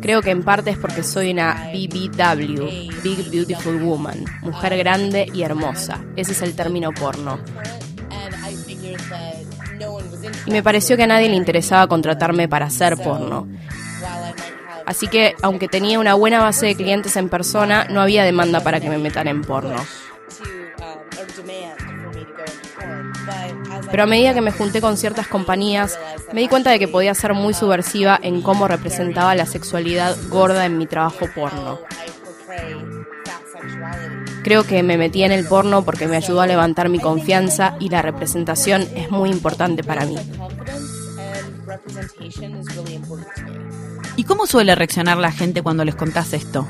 Creo 0.00 0.22
que 0.22 0.30
en 0.30 0.42
parte 0.42 0.70
es 0.70 0.78
porque 0.78 1.02
soy 1.02 1.32
una 1.32 1.70
BBW, 1.72 3.02
Big 3.02 3.30
Beautiful 3.30 3.82
Woman, 3.82 4.24
mujer 4.42 4.76
grande 4.78 5.26
y 5.32 5.42
hermosa. 5.42 6.00
Ese 6.16 6.32
es 6.32 6.42
el 6.42 6.54
término 6.54 6.92
porno. 6.92 7.38
Y 10.46 10.50
me 10.50 10.62
pareció 10.62 10.96
que 10.96 11.04
a 11.04 11.06
nadie 11.06 11.28
le 11.28 11.36
interesaba 11.36 11.86
contratarme 11.86 12.48
para 12.48 12.66
hacer 12.66 12.96
porno. 12.96 13.48
Así 14.86 15.06
que, 15.06 15.36
aunque 15.42 15.68
tenía 15.68 16.00
una 16.00 16.14
buena 16.14 16.40
base 16.40 16.66
de 16.66 16.74
clientes 16.74 17.16
en 17.16 17.28
persona, 17.28 17.86
no 17.88 18.00
había 18.00 18.24
demanda 18.24 18.60
para 18.60 18.80
que 18.80 18.88
me 18.90 18.98
metan 18.98 19.28
en 19.28 19.42
porno. 19.42 19.76
Pero 23.90 24.02
a 24.02 24.06
medida 24.06 24.34
que 24.34 24.40
me 24.40 24.52
junté 24.52 24.80
con 24.80 24.96
ciertas 24.96 25.26
compañías, 25.26 25.98
me 26.32 26.40
di 26.40 26.48
cuenta 26.48 26.70
de 26.70 26.78
que 26.78 26.88
podía 26.88 27.14
ser 27.14 27.34
muy 27.34 27.54
subversiva 27.54 28.18
en 28.22 28.42
cómo 28.42 28.68
representaba 28.68 29.34
la 29.34 29.46
sexualidad 29.46 30.16
gorda 30.28 30.64
en 30.66 30.78
mi 30.78 30.86
trabajo 30.86 31.28
porno. 31.34 31.78
Creo 34.42 34.64
que 34.64 34.82
me 34.82 34.96
metí 34.96 35.22
en 35.22 35.32
el 35.32 35.46
porno 35.46 35.84
porque 35.84 36.06
me 36.06 36.16
ayudó 36.16 36.40
a 36.40 36.46
levantar 36.46 36.88
mi 36.88 36.98
confianza 36.98 37.76
y 37.78 37.88
la 37.88 38.00
representación 38.00 38.82
es 38.94 39.10
muy 39.10 39.30
importante 39.30 39.84
para 39.84 40.06
mí. 40.06 40.16
¿Y 44.16 44.24
cómo 44.24 44.46
suele 44.46 44.74
reaccionar 44.74 45.18
la 45.18 45.32
gente 45.32 45.62
cuando 45.62 45.84
les 45.84 45.94
contás 45.94 46.32
esto? 46.32 46.66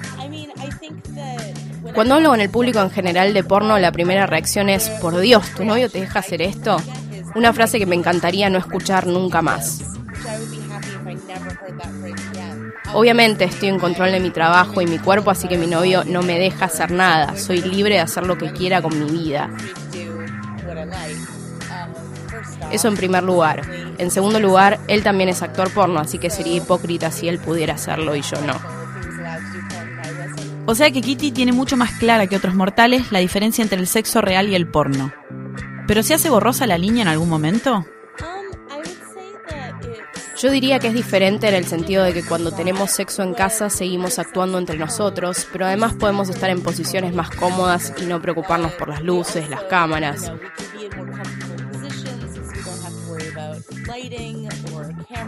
Cuando 1.94 2.14
hablo 2.14 2.30
con 2.30 2.40
el 2.40 2.50
público 2.50 2.80
en 2.80 2.90
general 2.90 3.35
de 3.35 3.42
porno, 3.42 3.78
la 3.78 3.92
primera 3.92 4.26
reacción 4.26 4.68
es, 4.68 4.88
por 4.88 5.18
Dios, 5.18 5.48
¿tu 5.56 5.64
novio 5.64 5.90
te 5.90 6.00
deja 6.00 6.20
hacer 6.20 6.42
esto? 6.42 6.76
Una 7.35 7.53
frase 7.53 7.79
que 7.79 7.87
me 7.87 7.97
encantaría 7.97 8.51
no 8.51 8.59
escuchar 8.59 9.07
nunca 9.07 9.43
más. 9.43 9.83
Obviamente 12.93 13.45
estoy 13.45 13.69
en 13.69 13.79
control 13.79 14.12
de 14.12 14.21
mi 14.21 14.31
trabajo 14.31 14.81
y 14.81 14.87
mi 14.87 14.99
cuerpo, 14.99 15.31
así 15.31 15.47
que 15.47 15.57
mi 15.57 15.66
novio 15.66 16.05
no 16.05 16.23
me 16.23 16.38
deja 16.38 16.64
hacer 16.64 16.90
nada. 16.90 17.37
Soy 17.37 17.61
libre 17.62 17.95
de 17.95 18.01
hacer 18.01 18.27
lo 18.27 18.37
que 18.37 18.53
quiera 18.53 18.83
con 18.83 18.99
mi 18.99 19.11
vida. 19.11 19.51
Eso 22.73 22.88
en 22.88 22.97
primer 22.97 23.23
lugar. 23.23 23.62
En 23.99 24.11
segundo 24.11 24.40
lugar, 24.40 24.81
él 24.88 25.03
también 25.03 25.29
es 25.29 25.43
actor 25.43 25.71
porno, 25.73 26.01
así 26.01 26.19
que 26.19 26.31
sería 26.31 26.57
hipócrita 26.57 27.11
si 27.11 27.29
él 27.29 27.38
pudiera 27.38 27.75
hacerlo 27.75 28.16
y 28.16 28.23
yo 28.23 28.40
no. 28.43 28.55
O 30.66 30.75
sea 30.75 30.90
que 30.90 31.01
Kitty 31.01 31.33
tiene 31.33 31.53
mucho 31.53 31.77
más 31.77 31.93
clara 31.93 32.27
que 32.27 32.37
otros 32.37 32.55
mortales 32.55 33.11
la 33.11 33.19
diferencia 33.19 33.62
entre 33.62 33.79
el 33.79 33.87
sexo 33.87 34.21
real 34.21 34.49
y 34.49 34.55
el 34.55 34.69
porno. 34.69 35.12
¿Pero 35.90 36.05
se 36.05 36.14
hace 36.14 36.31
borrosa 36.31 36.68
la 36.68 36.79
línea 36.79 37.03
en 37.03 37.09
algún 37.09 37.29
momento? 37.29 37.85
Yo 40.38 40.53
diría 40.53 40.79
que 40.79 40.87
es 40.87 40.94
diferente 40.94 41.48
en 41.48 41.55
el 41.57 41.66
sentido 41.66 42.05
de 42.05 42.12
que 42.12 42.22
cuando 42.22 42.53
tenemos 42.53 42.92
sexo 42.92 43.24
en 43.24 43.35
casa 43.35 43.70
seguimos 43.70 44.20
actuando 44.20 44.59
entre 44.59 44.79
nosotros, 44.79 45.48
pero 45.50 45.66
además 45.66 45.94
podemos 45.94 46.29
estar 46.29 46.48
en 46.48 46.62
posiciones 46.62 47.12
más 47.12 47.31
cómodas 47.31 47.92
y 48.00 48.05
no 48.05 48.22
preocuparnos 48.22 48.70
por 48.74 48.88
las 48.88 49.03
luces, 49.03 49.50
las 49.50 49.64
cámaras. 49.64 50.31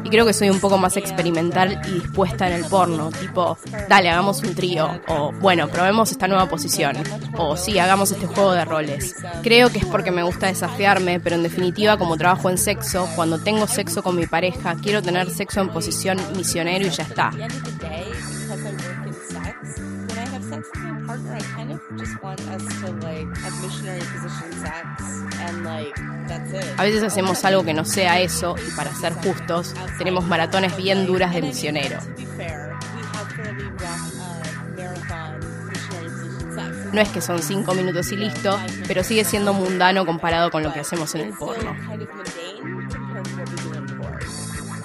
Y 0.04 0.10
creo 0.10 0.26
que 0.26 0.32
soy 0.32 0.50
un 0.50 0.60
poco 0.60 0.78
más 0.78 0.96
experimental 0.96 1.80
y 1.86 1.92
dispuesta 1.92 2.46
en 2.48 2.54
el 2.54 2.64
porno, 2.64 3.10
tipo, 3.10 3.56
dale, 3.88 4.10
hagamos 4.10 4.42
un 4.42 4.54
trío, 4.54 5.00
o 5.08 5.32
bueno, 5.32 5.68
probemos 5.68 6.10
esta 6.10 6.28
nueva 6.28 6.48
posición, 6.48 6.96
o 7.36 7.56
sí, 7.56 7.78
hagamos 7.78 8.10
este 8.12 8.26
juego 8.26 8.52
de 8.52 8.64
roles. 8.64 9.14
Creo 9.42 9.70
que 9.70 9.78
es 9.78 9.86
porque 9.86 10.10
me 10.10 10.22
gusta 10.22 10.46
desafiarme, 10.46 11.20
pero 11.20 11.36
en 11.36 11.42
definitiva, 11.42 11.96
como 11.96 12.16
trabajo 12.16 12.50
en 12.50 12.58
sexo, 12.58 13.08
cuando 13.16 13.38
tengo 13.38 13.66
sexo 13.66 14.02
con 14.02 14.16
mi 14.16 14.26
pareja, 14.26 14.76
quiero 14.82 15.02
tener 15.02 15.30
sexo 15.30 15.60
en 15.60 15.68
posición 15.70 16.18
misionero 16.36 16.86
y 16.86 16.90
ya 16.90 17.04
está. 17.04 17.30
A 26.76 26.82
veces 26.82 27.02
hacemos 27.02 27.44
algo 27.44 27.64
que 27.64 27.74
no 27.74 27.84
sea 27.84 28.20
eso 28.20 28.54
y 28.56 28.70
para 28.72 28.94
ser 28.94 29.12
justos, 29.14 29.74
tenemos 29.98 30.26
maratones 30.26 30.76
bien 30.76 31.06
duras 31.06 31.34
de 31.34 31.42
misionero. 31.42 31.98
No 36.92 37.00
es 37.00 37.08
que 37.08 37.22
son 37.22 37.42
cinco 37.42 37.74
minutos 37.74 38.12
y 38.12 38.16
listo, 38.16 38.58
pero 38.86 39.02
sigue 39.02 39.24
siendo 39.24 39.54
mundano 39.54 40.04
comparado 40.04 40.50
con 40.50 40.62
lo 40.62 40.72
que 40.72 40.80
hacemos 40.80 41.14
en 41.14 41.22
el 41.22 41.32
porno. 41.32 41.74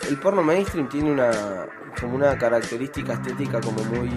El 0.08 0.18
porno 0.20 0.42
mainstream 0.42 0.88
tiene 0.88 1.12
una 1.12 1.68
como 2.00 2.16
una 2.16 2.38
característica 2.38 3.14
estética 3.14 3.60
como 3.62 3.84
muy 3.84 4.10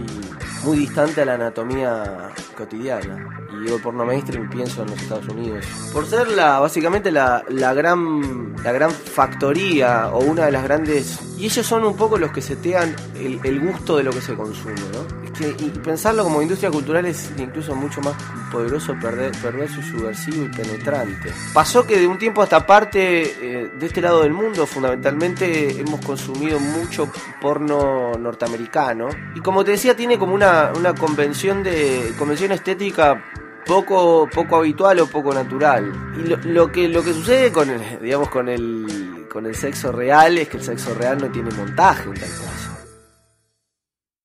muy 0.64 0.78
distante 0.78 1.22
a 1.22 1.24
la 1.24 1.34
anatomía 1.34 2.30
cotidiana. 2.56 3.26
Y 3.52 3.64
digo 3.64 3.78
porno 3.78 4.04
mainstream 4.04 4.48
pienso 4.50 4.82
en 4.82 4.90
los 4.90 5.00
Estados 5.00 5.28
Unidos. 5.28 5.64
Por 5.92 6.06
ser 6.06 6.28
la, 6.28 6.60
básicamente 6.60 7.10
la, 7.10 7.44
la 7.48 7.74
gran 7.74 8.54
la 8.62 8.72
gran 8.72 8.90
factoría 8.90 10.10
o 10.12 10.20
una 10.20 10.46
de 10.46 10.52
las 10.52 10.64
grandes. 10.64 11.18
Y 11.38 11.46
ellos 11.46 11.66
son 11.66 11.84
un 11.84 11.96
poco 11.96 12.18
los 12.18 12.32
que 12.32 12.42
setean 12.42 12.94
el, 13.14 13.40
el 13.44 13.60
gusto 13.60 13.96
de 13.96 14.04
lo 14.04 14.12
que 14.12 14.20
se 14.20 14.34
consume, 14.34 14.74
¿no? 14.92 15.19
Y 15.40 15.70
pensarlo 15.78 16.24
como 16.24 16.42
industria 16.42 16.70
cultural 16.70 17.06
es 17.06 17.32
incluso 17.38 17.74
mucho 17.74 18.00
más 18.00 18.14
poderoso, 18.52 18.94
perder, 19.00 19.32
perverso, 19.40 19.80
subversivo 19.82 20.44
y 20.44 20.48
penetrante. 20.48 21.32
Pasó 21.54 21.86
que 21.86 21.98
de 21.98 22.06
un 22.06 22.18
tiempo 22.18 22.40
a 22.40 22.44
esta 22.44 22.66
parte, 22.66 23.22
eh, 23.22 23.70
de 23.78 23.86
este 23.86 24.00
lado 24.00 24.22
del 24.22 24.32
mundo, 24.32 24.66
fundamentalmente 24.66 25.80
hemos 25.80 26.04
consumido 26.04 26.58
mucho 26.58 27.10
porno 27.40 28.12
norteamericano. 28.18 29.08
Y 29.34 29.40
como 29.40 29.64
te 29.64 29.72
decía, 29.72 29.96
tiene 29.96 30.18
como 30.18 30.34
una, 30.34 30.72
una 30.76 30.94
convención 30.94 31.62
de 31.62 32.12
convención 32.18 32.52
estética 32.52 33.22
poco 33.66 34.28
poco 34.32 34.56
habitual 34.56 35.00
o 35.00 35.06
poco 35.06 35.32
natural 35.32 35.92
y 36.16 36.48
lo, 36.48 36.72
que 36.72 36.88
lo 36.88 37.02
que 37.02 37.12
sucede 37.12 37.52
con 37.52 37.70
el 37.70 37.80
digamos 38.02 38.28
con 38.28 38.48
el 38.48 39.26
con 39.30 39.46
el 39.46 39.54
sexo 39.54 39.92
real 39.92 40.38
es 40.38 40.48
que 40.48 40.56
el 40.56 40.64
sexo 40.64 40.94
real 40.94 41.18
no 41.18 41.28
tiene 41.28 41.50
montaje 41.52 42.08
en 42.08 42.14
tal 42.14 42.28
caso 42.28 42.59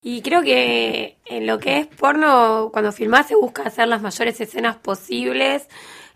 y 0.07 0.21
creo 0.21 0.43
que 0.43 1.17
en 1.25 1.47
lo 1.47 1.57
que 1.57 1.79
es 1.79 1.87
porno 1.87 2.69
cuando 2.71 2.91
filmás 2.91 3.27
se 3.27 3.35
busca 3.35 3.63
hacer 3.63 3.87
las 3.87 4.03
mayores 4.03 4.39
escenas 4.39 4.75
posibles 4.75 5.67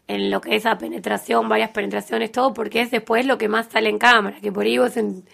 en 0.07 0.29
lo 0.29 0.41
que 0.41 0.55
es 0.55 0.63
la 0.63 0.77
penetración 0.77 1.49
varias 1.49 1.71
penetraciones 1.71 2.31
todo 2.31 2.53
porque 2.53 2.81
es 2.81 2.91
después 2.91 3.25
lo 3.25 3.39
que 3.39 3.49
más 3.49 3.65
sale 3.71 3.89
en 3.89 3.97
cámara 3.97 4.39
que 4.41 4.51
por 4.51 4.65
ahí 4.65 4.77
vos 4.77 4.95
en, 4.95 5.25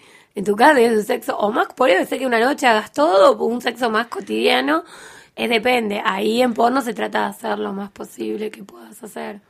tu 0.42 0.56
casa 0.56 0.80
es 0.80 0.90
un 0.90 1.04
sexo 1.04 1.36
o 1.36 1.52
más 1.52 1.68
por 1.74 1.90
ahí 1.90 2.06
ser 2.06 2.18
que 2.18 2.24
una 2.24 2.40
noche 2.40 2.66
hagas 2.66 2.94
todo 2.94 3.36
un 3.44 3.60
sexo 3.60 3.90
más 3.90 4.06
cotidiano 4.06 4.84
es 5.34 5.50
depende. 5.50 6.00
Ahí 6.02 6.40
en 6.40 6.54
porno 6.54 6.80
se 6.80 6.94
trata 6.94 7.24
de 7.24 7.26
hacer 7.26 7.58
lo 7.58 7.74
más 7.74 7.90
posible 7.90 8.50
que 8.50 8.64
puedas 8.64 9.02
hacer. 9.02 9.42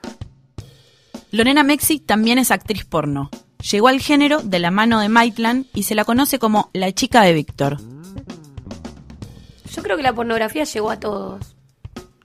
Lorena 1.30 1.62
Mexi 1.62 2.00
también 2.00 2.38
es 2.38 2.50
actriz 2.50 2.84
porno. 2.84 3.30
Llegó 3.70 3.86
al 3.86 4.00
género 4.00 4.42
de 4.42 4.58
la 4.58 4.72
mano 4.72 4.98
de 4.98 5.08
Maitland 5.08 5.66
y 5.74 5.84
se 5.84 5.94
la 5.94 6.04
conoce 6.04 6.40
como 6.40 6.70
la 6.72 6.90
chica 6.90 7.22
de 7.22 7.34
Víctor. 7.34 7.78
Yo 9.76 9.82
creo 9.82 9.98
que 9.98 10.02
la 10.02 10.14
pornografía 10.14 10.64
llegó 10.64 10.90
a 10.90 10.98
todos. 10.98 11.54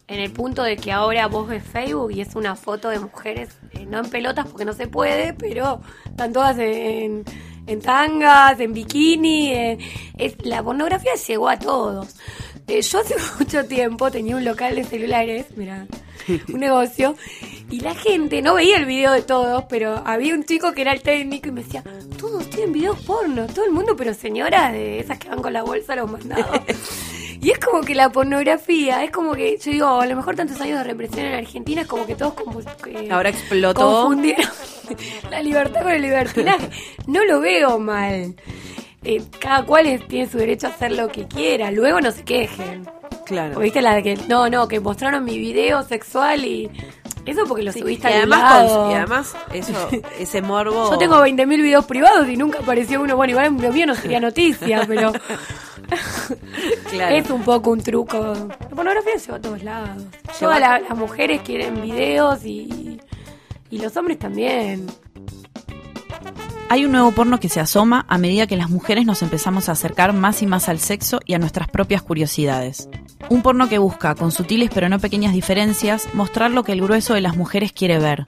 En 0.07 0.19
el 0.21 0.31
punto 0.31 0.63
de 0.63 0.77
que 0.77 0.93
ahora 0.93 1.27
vos 1.27 1.49
ves 1.49 1.61
Facebook 1.63 2.11
y 2.13 2.21
es 2.21 2.35
una 2.35 2.55
foto 2.55 2.87
de 2.87 2.99
mujeres, 2.99 3.49
eh, 3.71 3.85
no 3.85 3.99
en 3.99 4.09
pelotas 4.09 4.47
porque 4.47 4.63
no 4.63 4.71
se 4.71 4.87
puede, 4.87 5.33
pero 5.33 5.81
están 6.05 6.31
todas 6.31 6.57
en, 6.59 7.25
en 7.67 7.81
tangas, 7.81 8.57
en 8.61 8.71
bikini. 8.71 9.51
eh, 9.51 9.77
es, 10.17 10.35
la 10.45 10.63
pornografía 10.63 11.15
llegó 11.15 11.49
a 11.49 11.59
todos. 11.59 12.15
Eh, 12.67 12.81
yo 12.81 12.99
hace 12.99 13.15
mucho 13.39 13.65
tiempo 13.65 14.09
tenía 14.09 14.37
un 14.37 14.45
local 14.45 14.75
de 14.75 14.85
celulares, 14.85 15.47
mira, 15.57 15.87
un 16.53 16.59
negocio, 16.59 17.15
y 17.69 17.81
la 17.81 17.95
gente 17.95 18.41
no 18.41 18.53
veía 18.53 18.77
el 18.77 18.85
video 18.85 19.11
de 19.11 19.23
todos, 19.23 19.65
pero 19.69 20.01
había 20.05 20.33
un 20.33 20.45
chico 20.45 20.71
que 20.71 20.81
era 20.83 20.93
el 20.93 21.01
técnico 21.01 21.49
y 21.49 21.51
me 21.51 21.63
decía, 21.63 21.83
todos 22.17 22.49
tienen 22.49 22.71
videos 22.71 23.01
porno, 23.01 23.45
todo 23.47 23.65
el 23.65 23.71
mundo, 23.71 23.95
pero 23.97 24.13
señoras 24.13 24.71
de 24.71 24.99
esas 24.99 25.17
que 25.19 25.27
van 25.27 25.41
con 25.41 25.51
la 25.51 25.63
bolsa 25.63 25.97
los 25.97 26.09
mandados. 26.09 26.61
Y 27.41 27.49
es 27.49 27.57
como 27.59 27.81
que 27.81 27.95
la 27.95 28.09
pornografía, 28.11 29.03
es 29.03 29.09
como 29.11 29.33
que, 29.33 29.57
yo 29.57 29.71
digo, 29.71 29.87
a 29.87 30.05
lo 30.05 30.15
mejor 30.15 30.35
tantos 30.35 30.61
años 30.61 30.77
de 30.77 30.83
represión 30.83 31.25
en 31.25 31.33
Argentina, 31.33 31.81
es 31.81 31.87
como 31.87 32.05
que 32.05 32.13
todos 32.15 32.33
como 32.35 32.59
que 32.83 33.09
Ahora 33.11 33.29
explotó. 33.29 33.81
confundieron 33.81 34.45
la 35.31 35.41
libertad 35.41 35.81
con 35.81 35.91
el 35.91 36.01
libertinaje. 36.03 36.69
No 37.07 37.25
lo 37.25 37.39
veo 37.41 37.79
mal. 37.79 38.35
Eh, 39.03 39.23
cada 39.39 39.65
cual 39.65 39.87
es- 39.87 40.07
tiene 40.07 40.29
su 40.29 40.37
derecho 40.37 40.67
a 40.67 40.69
hacer 40.69 40.91
lo 40.91 41.07
que 41.07 41.27
quiera. 41.27 41.71
Luego 41.71 41.99
no 41.99 42.11
se 42.11 42.23
quejen. 42.23 42.87
Claro. 43.25 43.57
O 43.57 43.61
viste 43.61 43.81
la 43.81 43.95
de 43.95 44.03
que, 44.03 44.17
no, 44.27 44.47
no, 44.49 44.67
que 44.67 44.79
mostraron 44.79 45.23
mi 45.23 45.37
video 45.39 45.81
sexual 45.83 46.45
y... 46.45 46.69
Eso 47.25 47.43
porque 47.47 47.63
lo 47.63 47.71
Sí, 47.71 47.79
subiste 47.79 48.09
y 48.09 48.13
al 48.13 48.17
además, 48.19 48.41
lado. 48.41 48.91
y 48.91 48.93
además 48.95 49.35
eso, 49.53 49.89
ese 50.19 50.41
morbo. 50.41 50.89
Yo 50.91 50.97
tengo 50.97 51.17
20.000 51.19 51.47
videos 51.61 51.85
privados 51.85 52.27
y 52.27 52.35
nunca 52.37 52.59
apareció 52.59 53.01
uno. 53.01 53.15
Bueno, 53.15 53.31
igual 53.31 53.57
lo 53.61 53.71
mío 53.71 53.85
no 53.85 53.95
sería 53.95 54.19
noticia, 54.21 54.85
pero 54.87 55.11
Claro. 56.89 57.15
es 57.15 57.29
un 57.29 57.43
poco 57.43 57.71
un 57.71 57.81
truco. 57.81 58.33
La 58.59 58.69
pornografía 58.69 59.19
se 59.19 59.31
va 59.31 59.37
a 59.37 59.41
todos 59.41 59.63
lados. 59.63 60.03
Todas 60.39 60.59
la- 60.59 60.79
las 60.79 60.97
mujeres 60.97 61.41
quieren 61.43 61.81
videos 61.81 62.43
y, 62.45 62.99
Y 63.69 63.77
los 63.79 63.95
hombres 63.97 64.19
también. 64.19 64.87
Hay 66.69 66.85
un 66.85 66.91
nuevo 66.93 67.11
porno 67.11 67.39
que 67.39 67.49
se 67.49 67.59
asoma 67.59 68.05
a 68.07 68.17
medida 68.17 68.47
que 68.47 68.55
las 68.55 68.69
mujeres 68.69 69.05
nos 69.05 69.21
empezamos 69.21 69.67
a 69.69 69.73
acercar 69.73 70.13
más 70.13 70.41
y 70.41 70.47
más 70.47 70.69
al 70.69 70.79
sexo 70.79 71.19
y 71.25 71.33
a 71.33 71.39
nuestras 71.39 71.67
propias 71.69 72.01
curiosidades. 72.01 72.87
Un 73.29 73.41
porno 73.41 73.69
que 73.69 73.77
busca, 73.77 74.15
con 74.15 74.31
sutiles 74.31 74.69
pero 74.73 74.89
no 74.89 74.99
pequeñas 74.99 75.33
diferencias, 75.33 76.09
mostrar 76.13 76.51
lo 76.51 76.63
que 76.63 76.73
el 76.73 76.81
grueso 76.81 77.13
de 77.13 77.21
las 77.21 77.35
mujeres 77.35 77.71
quiere 77.71 77.99
ver. 77.99 78.25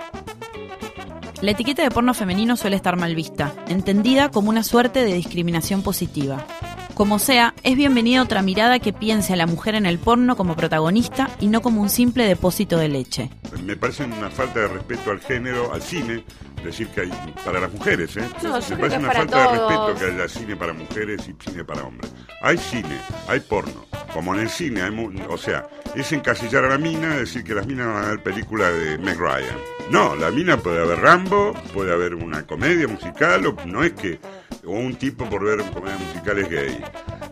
La 1.41 1.51
etiqueta 1.51 1.83
de 1.83 1.91
porno 1.91 2.13
femenino 2.13 2.55
suele 2.55 2.77
estar 2.77 2.95
mal 2.95 3.15
vista, 3.15 3.53
entendida 3.67 4.29
como 4.29 4.49
una 4.49 4.63
suerte 4.63 5.03
de 5.03 5.13
discriminación 5.13 5.81
positiva. 5.81 6.45
Como 6.93 7.17
sea, 7.17 7.55
es 7.63 7.75
bienvenida 7.75 8.21
otra 8.21 8.43
mirada 8.43 8.77
que 8.77 8.93
piense 8.93 9.33
a 9.33 9.35
la 9.35 9.47
mujer 9.47 9.73
en 9.73 9.87
el 9.87 9.97
porno 9.97 10.35
como 10.35 10.55
protagonista 10.55 11.29
y 11.39 11.47
no 11.47 11.61
como 11.61 11.81
un 11.81 11.89
simple 11.89 12.25
depósito 12.25 12.77
de 12.77 12.87
leche. 12.87 13.29
Me 13.63 13.75
parece 13.75 14.03
una 14.03 14.29
falta 14.29 14.59
de 14.61 14.67
respeto 14.67 15.09
al 15.09 15.19
género, 15.19 15.73
al 15.73 15.81
cine, 15.81 16.23
decir 16.63 16.87
que 16.89 17.01
hay 17.01 17.33
para 17.43 17.59
las 17.59 17.73
mujeres, 17.73 18.15
¿eh? 18.17 18.29
No, 18.43 18.59
Me 18.69 18.77
parece 18.77 18.97
una 18.99 19.07
para 19.07 19.19
falta 19.21 19.37
de 19.41 19.47
respeto 19.57 19.95
que 19.99 20.05
haya 20.11 20.27
cine 20.29 20.55
para 20.55 20.73
mujeres 20.73 21.27
y 21.27 21.49
cine 21.49 21.63
para 21.65 21.83
hombres. 21.83 22.13
Hay 22.43 22.57
cine, 22.59 22.99
hay 23.27 23.39
porno. 23.39 23.85
Como 24.13 24.35
en 24.35 24.41
el 24.41 24.49
cine, 24.49 24.83
hay 24.83 24.91
mu- 24.91 25.11
o 25.29 25.37
sea, 25.39 25.67
es 25.95 26.11
encasillar 26.11 26.65
a 26.65 26.69
la 26.69 26.77
mina, 26.77 27.15
decir 27.17 27.43
que 27.43 27.55
las 27.55 27.65
minas 27.65 27.87
van 27.87 28.05
a 28.05 28.09
ver 28.09 28.21
películas 28.21 28.71
de 28.71 28.99
Meg 28.99 29.17
Ryan. 29.17 29.57
No, 29.89 30.15
la 30.15 30.29
mina 30.29 30.57
puede 30.57 30.79
haber 30.81 30.99
Rambo, 30.99 31.53
puede 31.73 31.91
haber 31.91 32.13
una 32.13 32.45
comedia 32.45 32.87
musical, 32.87 33.45
o 33.47 33.55
no 33.65 33.83
es 33.83 33.93
que, 33.93 34.19
o 34.65 34.71
un 34.71 34.95
tipo 34.95 35.29
por 35.29 35.43
ver 35.43 35.59
comedia 35.71 35.97
musical 35.97 36.39
es 36.39 36.49
gay. 36.49 36.83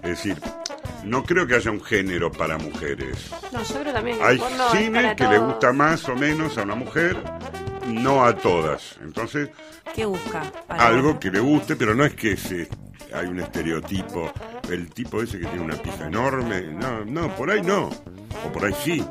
Es 0.03 0.09
decir, 0.09 0.37
no 1.03 1.23
creo 1.23 1.47
que 1.47 1.55
haya 1.55 1.71
un 1.71 1.81
género 1.83 2.31
para 2.31 2.57
mujeres. 2.57 3.29
No, 3.51 3.63
yo 3.63 3.81
creo 3.81 3.93
también 3.93 4.17
Hay 4.21 4.39
cine 4.71 5.15
que 5.15 5.23
le 5.27 5.35
todos. 5.37 5.53
gusta 5.53 5.73
más 5.73 6.07
o 6.09 6.15
menos 6.15 6.57
a 6.57 6.63
una 6.63 6.75
mujer, 6.75 7.17
no 7.87 8.23
a 8.23 8.35
todas. 8.35 8.97
Entonces, 9.01 9.49
¿Qué 9.95 10.05
busca? 10.05 10.41
Algo 10.69 11.19
que 11.19 11.29
le 11.31 11.39
guste, 11.39 11.75
pero 11.75 11.93
no 11.93 12.05
es 12.05 12.13
que 12.13 12.37
se, 12.37 12.67
hay 13.13 13.27
un 13.27 13.39
estereotipo. 13.39 14.31
El 14.69 14.89
tipo 14.89 15.21
ese 15.21 15.39
que 15.39 15.45
tiene 15.47 15.61
una 15.65 15.75
pija 15.75 16.07
enorme, 16.07 16.61
no, 16.61 17.03
no, 17.03 17.35
por 17.35 17.51
ahí 17.51 17.61
no. 17.61 17.89
O 18.45 18.51
por 18.53 18.63
ahí 18.65 18.73
sí. 18.83 19.03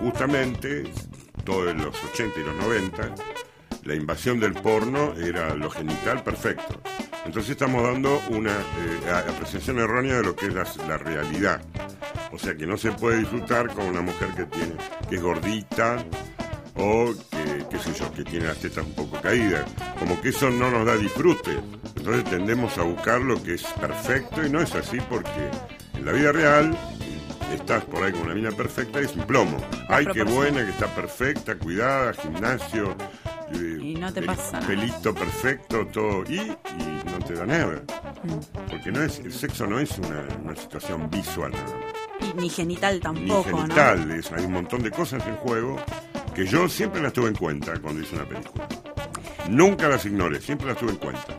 Justamente, 0.00 0.84
todo 1.44 1.70
en 1.70 1.78
los 1.82 1.94
80 2.12 2.40
y 2.40 2.42
los 2.44 2.56
90, 2.56 3.14
la 3.84 3.94
invasión 3.94 4.38
del 4.38 4.52
porno 4.52 5.14
era 5.14 5.54
lo 5.54 5.70
genital 5.70 6.22
perfecto. 6.22 6.80
Entonces 7.28 7.50
estamos 7.50 7.82
dando 7.82 8.22
una 8.30 8.52
eh, 8.52 9.10
apreciación 9.28 9.78
errónea 9.78 10.16
de 10.16 10.22
lo 10.22 10.34
que 10.34 10.46
es 10.46 10.54
la, 10.54 10.66
la 10.88 10.96
realidad. 10.96 11.60
O 12.32 12.38
sea 12.38 12.56
que 12.56 12.66
no 12.66 12.78
se 12.78 12.90
puede 12.90 13.18
disfrutar 13.18 13.68
con 13.68 13.84
una 13.84 14.00
mujer 14.00 14.28
que 14.34 14.46
tiene 14.46 14.72
que 15.10 15.16
es 15.16 15.22
gordita 15.22 16.02
o 16.76 17.12
que, 17.30 17.66
qué 17.70 17.78
sé 17.78 17.92
yo, 17.92 18.10
que 18.14 18.24
tiene 18.24 18.46
las 18.46 18.56
tetas 18.56 18.82
un 18.82 18.94
poco 18.94 19.20
caídas. 19.20 19.70
Como 19.98 20.18
que 20.22 20.30
eso 20.30 20.48
no 20.48 20.70
nos 20.70 20.86
da 20.86 20.96
disfrute. 20.96 21.58
Entonces 21.96 22.24
tendemos 22.24 22.78
a 22.78 22.82
buscar 22.84 23.20
lo 23.20 23.42
que 23.42 23.56
es 23.56 23.64
perfecto 23.78 24.42
y 24.46 24.48
no 24.48 24.62
es 24.62 24.74
así 24.74 24.96
porque 25.10 25.50
en 25.98 26.06
la 26.06 26.12
vida 26.12 26.32
real 26.32 26.74
estás 27.54 27.84
por 27.84 28.04
ahí 28.04 28.12
con 28.12 28.22
una 28.22 28.34
mina 28.34 28.52
perfecta 28.52 29.02
y 29.02 29.04
es 29.04 29.14
un 29.14 29.26
plomo. 29.26 29.58
Ay, 29.90 30.06
qué 30.14 30.22
buena, 30.22 30.64
que 30.64 30.70
está 30.70 30.86
perfecta, 30.94 31.58
cuidada, 31.58 32.14
gimnasio. 32.14 32.96
Eh, 33.54 33.78
Y 33.82 33.94
no 33.94 34.12
te 34.12 34.22
pasa 34.22 34.52
nada. 34.52 34.66
Pelito 34.66 35.14
perfecto, 35.14 35.86
todo. 35.88 36.24
Y, 36.28 36.36
y 36.40 37.02
no 37.10 37.18
te 37.26 37.34
da 37.34 37.46
nada. 37.46 37.82
Mm. 38.22 38.68
Porque 38.70 38.90
no 38.92 39.02
es, 39.02 39.18
el 39.20 39.32
sexo 39.32 39.66
no 39.66 39.78
es 39.78 39.96
una, 39.98 40.24
una 40.42 40.56
situación 40.56 41.08
visual 41.10 41.52
nada 41.52 41.64
más 41.64 42.28
Y 42.30 42.40
ni 42.40 42.48
genital 42.48 42.94
ni 42.94 43.00
tampoco, 43.00 43.50
¿no? 43.50 43.56
genital. 43.58 44.10
es- 44.12 44.32
hay 44.32 44.44
un 44.44 44.52
montón 44.52 44.82
de 44.82 44.90
cosas 44.90 45.24
en 45.26 45.36
juego 45.36 45.76
que 46.34 46.46
yo 46.46 46.68
siempre 46.68 47.00
las 47.02 47.12
tuve 47.12 47.28
en 47.28 47.34
cuenta 47.36 47.78
cuando 47.80 48.00
hice 48.02 48.14
una 48.16 48.24
película. 48.28 48.68
Nunca 49.48 49.88
las 49.88 50.04
ignoré, 50.04 50.40
siempre 50.40 50.68
las 50.68 50.76
tuve 50.76 50.90
en 50.90 50.96
cuenta. 50.96 51.38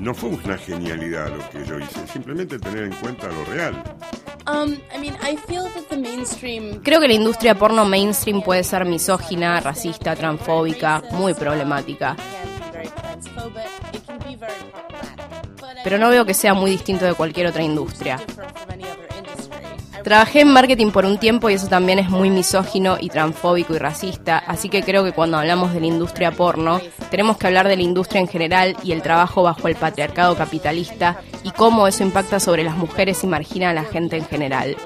No 0.00 0.14
fue 0.14 0.30
una 0.30 0.56
genialidad 0.56 1.28
lo 1.36 1.50
que 1.50 1.64
yo 1.68 1.78
hice, 1.78 2.06
simplemente 2.12 2.58
tener 2.58 2.84
en 2.84 2.92
cuenta 2.94 3.26
lo 3.28 3.44
real. 3.44 3.82
Um, 4.48 4.78
I 4.94 4.98
mean, 4.98 5.14
I 5.20 5.36
feel 5.36 5.64
that 5.64 5.88
the 5.90 5.98
mainstream. 5.98 6.80
Creo 6.82 7.00
que 7.00 7.08
la 7.08 7.12
industria 7.12 7.54
porno 7.54 7.84
mainstream 7.84 8.40
puede 8.40 8.64
ser 8.64 8.86
misógina, 8.86 9.60
racista, 9.60 10.16
transfóbica, 10.16 11.02
muy 11.10 11.34
problemática. 11.34 12.16
Pero 15.84 15.98
no 15.98 16.08
veo 16.08 16.24
que 16.24 16.32
sea 16.32 16.54
muy 16.54 16.70
distinto 16.70 17.04
de 17.04 17.14
cualquier 17.14 17.48
otra 17.48 17.62
industria. 17.62 18.18
Trabajé 20.08 20.40
en 20.40 20.48
marketing 20.48 20.90
por 20.90 21.04
un 21.04 21.18
tiempo 21.18 21.50
y 21.50 21.52
eso 21.52 21.68
también 21.68 21.98
es 21.98 22.08
muy 22.08 22.30
misógino 22.30 22.96
y 22.98 23.10
transfóbico 23.10 23.74
y 23.74 23.78
racista, 23.78 24.38
así 24.38 24.70
que 24.70 24.82
creo 24.82 25.04
que 25.04 25.12
cuando 25.12 25.36
hablamos 25.36 25.74
de 25.74 25.80
la 25.80 25.86
industria 25.86 26.30
porno, 26.30 26.80
tenemos 27.10 27.36
que 27.36 27.46
hablar 27.46 27.68
de 27.68 27.76
la 27.76 27.82
industria 27.82 28.22
en 28.22 28.26
general 28.26 28.74
y 28.82 28.92
el 28.92 29.02
trabajo 29.02 29.42
bajo 29.42 29.68
el 29.68 29.76
patriarcado 29.76 30.34
capitalista 30.34 31.20
y 31.44 31.50
cómo 31.50 31.86
eso 31.86 32.04
impacta 32.04 32.40
sobre 32.40 32.64
las 32.64 32.78
mujeres 32.78 33.22
y 33.22 33.26
margina 33.26 33.68
a 33.68 33.74
la 33.74 33.84
gente 33.84 34.16
en 34.16 34.24
general. 34.24 34.78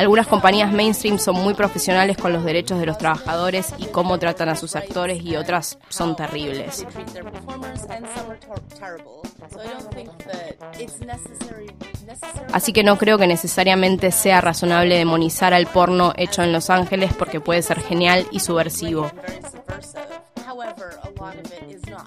Algunas 0.00 0.26
compañías 0.26 0.72
mainstream 0.72 1.18
son 1.18 1.34
muy 1.34 1.52
profesionales 1.52 2.16
con 2.16 2.32
los 2.32 2.42
derechos 2.42 2.80
de 2.80 2.86
los 2.86 2.96
trabajadores 2.96 3.74
y 3.76 3.84
cómo 3.84 4.18
tratan 4.18 4.48
a 4.48 4.56
sus 4.56 4.74
actores 4.74 5.22
y 5.22 5.36
otras 5.36 5.78
son 5.90 6.16
terribles. 6.16 6.86
Así 12.50 12.72
que 12.72 12.82
no 12.82 12.96
creo 12.96 13.18
que 13.18 13.26
necesariamente 13.26 14.10
sea 14.10 14.40
razonable 14.40 14.96
demonizar 14.96 15.52
al 15.52 15.66
porno 15.66 16.14
hecho 16.16 16.42
en 16.42 16.54
Los 16.54 16.70
Ángeles 16.70 17.12
porque 17.12 17.38
puede 17.38 17.60
ser 17.60 17.82
genial 17.82 18.26
y 18.30 18.40
subversivo. 18.40 19.10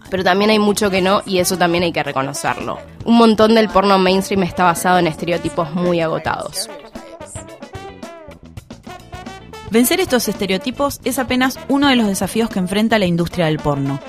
Pero 0.09 0.23
también 0.23 0.49
hay 0.49 0.57
mucho 0.57 0.89
que 0.89 1.03
no 1.03 1.21
y 1.27 1.37
eso 1.37 1.59
también 1.59 1.83
hay 1.83 1.91
que 1.91 2.01
reconocerlo. 2.01 2.79
Un 3.05 3.17
montón 3.19 3.53
del 3.53 3.69
porno 3.69 3.99
mainstream 3.99 4.41
está 4.41 4.63
basado 4.63 4.97
en 4.97 5.05
estereotipos 5.05 5.71
muy 5.75 6.01
agotados. 6.01 6.67
Vencer 9.73 9.99
estos 9.99 10.27
estereotipos 10.27 11.01
es 11.03 11.17
apenas 11.17 11.57
uno 11.67 11.87
de 11.87 11.95
los 11.95 12.05
desafíos 12.05 12.47
que 12.47 12.59
enfrenta 12.59 12.99
la 12.99 13.07
industria 13.07 13.47
del 13.47 13.57
porno. 13.57 13.99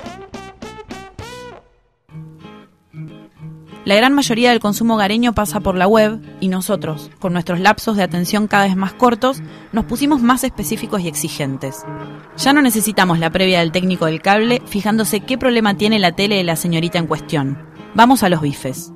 La 3.83 3.95
gran 3.95 4.13
mayoría 4.13 4.51
del 4.51 4.59
consumo 4.59 4.93
hogareño 4.93 5.33
pasa 5.33 5.61
por 5.61 5.75
la 5.75 5.87
web 5.87 6.21
y 6.39 6.49
nosotros, 6.49 7.09
con 7.17 7.33
nuestros 7.33 7.59
lapsos 7.59 7.97
de 7.97 8.03
atención 8.03 8.45
cada 8.47 8.65
vez 8.65 8.75
más 8.75 8.93
cortos, 8.93 9.41
nos 9.71 9.85
pusimos 9.85 10.21
más 10.21 10.43
específicos 10.43 11.01
y 11.01 11.07
exigentes. 11.07 11.83
Ya 12.37 12.53
no 12.53 12.61
necesitamos 12.61 13.17
la 13.17 13.31
previa 13.31 13.61
del 13.61 13.71
técnico 13.71 14.05
del 14.05 14.21
cable 14.21 14.61
fijándose 14.67 15.21
qué 15.21 15.39
problema 15.39 15.73
tiene 15.73 15.97
la 15.97 16.11
tele 16.11 16.35
de 16.35 16.43
la 16.43 16.57
señorita 16.57 16.99
en 16.99 17.07
cuestión. 17.07 17.57
Vamos 17.95 18.21
a 18.21 18.29
los 18.29 18.41
bifes. 18.41 18.91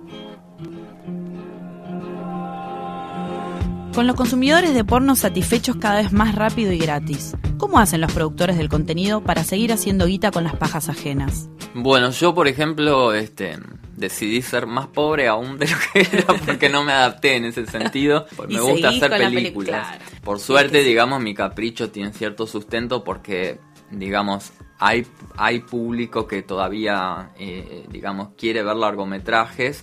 Con 3.93 4.05
los 4.07 4.15
consumidores 4.15 4.73
de 4.73 4.83
porno 4.83 5.15
satisfechos 5.15 5.75
cada 5.77 6.01
vez 6.01 6.11
más 6.11 6.35
rápido 6.35 6.71
y 6.71 6.77
gratis, 6.77 7.35
¿cómo 7.57 7.79
hacen 7.79 8.01
los 8.01 8.13
productores 8.13 8.57
del 8.57 8.69
contenido 8.69 9.21
para 9.21 9.43
seguir 9.43 9.73
haciendo 9.73 10.05
guita 10.05 10.31
con 10.31 10.43
las 10.43 10.55
pajas 10.55 10.89
ajenas? 10.89 11.49
Bueno, 11.73 12.11
yo 12.11 12.33
por 12.33 12.47
ejemplo, 12.47 13.13
este, 13.13 13.57
decidí 13.97 14.41
ser 14.41 14.67
más 14.67 14.87
pobre 14.87 15.27
aún 15.27 15.57
de 15.57 15.67
lo 15.67 15.77
que 15.91 16.07
era 16.17 16.33
porque 16.45 16.69
no 16.69 16.83
me 16.83 16.93
adapté 16.93 17.35
en 17.35 17.45
ese 17.45 17.65
sentido. 17.65 18.25
Me 18.47 18.61
gusta 18.61 18.89
hacer 18.89 19.09
películas. 19.09 19.89
película. 19.89 19.99
Por 20.23 20.39
suerte, 20.39 20.83
digamos, 20.83 21.21
mi 21.21 21.33
capricho 21.33 21.89
tiene 21.89 22.13
cierto 22.13 22.47
sustento 22.47 23.03
porque, 23.03 23.59
digamos, 23.91 24.51
hay, 24.77 25.05
hay 25.35 25.59
público 25.59 26.27
que 26.27 26.43
todavía, 26.43 27.31
eh, 27.37 27.85
digamos, 27.89 28.29
quiere 28.37 28.63
ver 28.63 28.77
largometrajes 28.77 29.81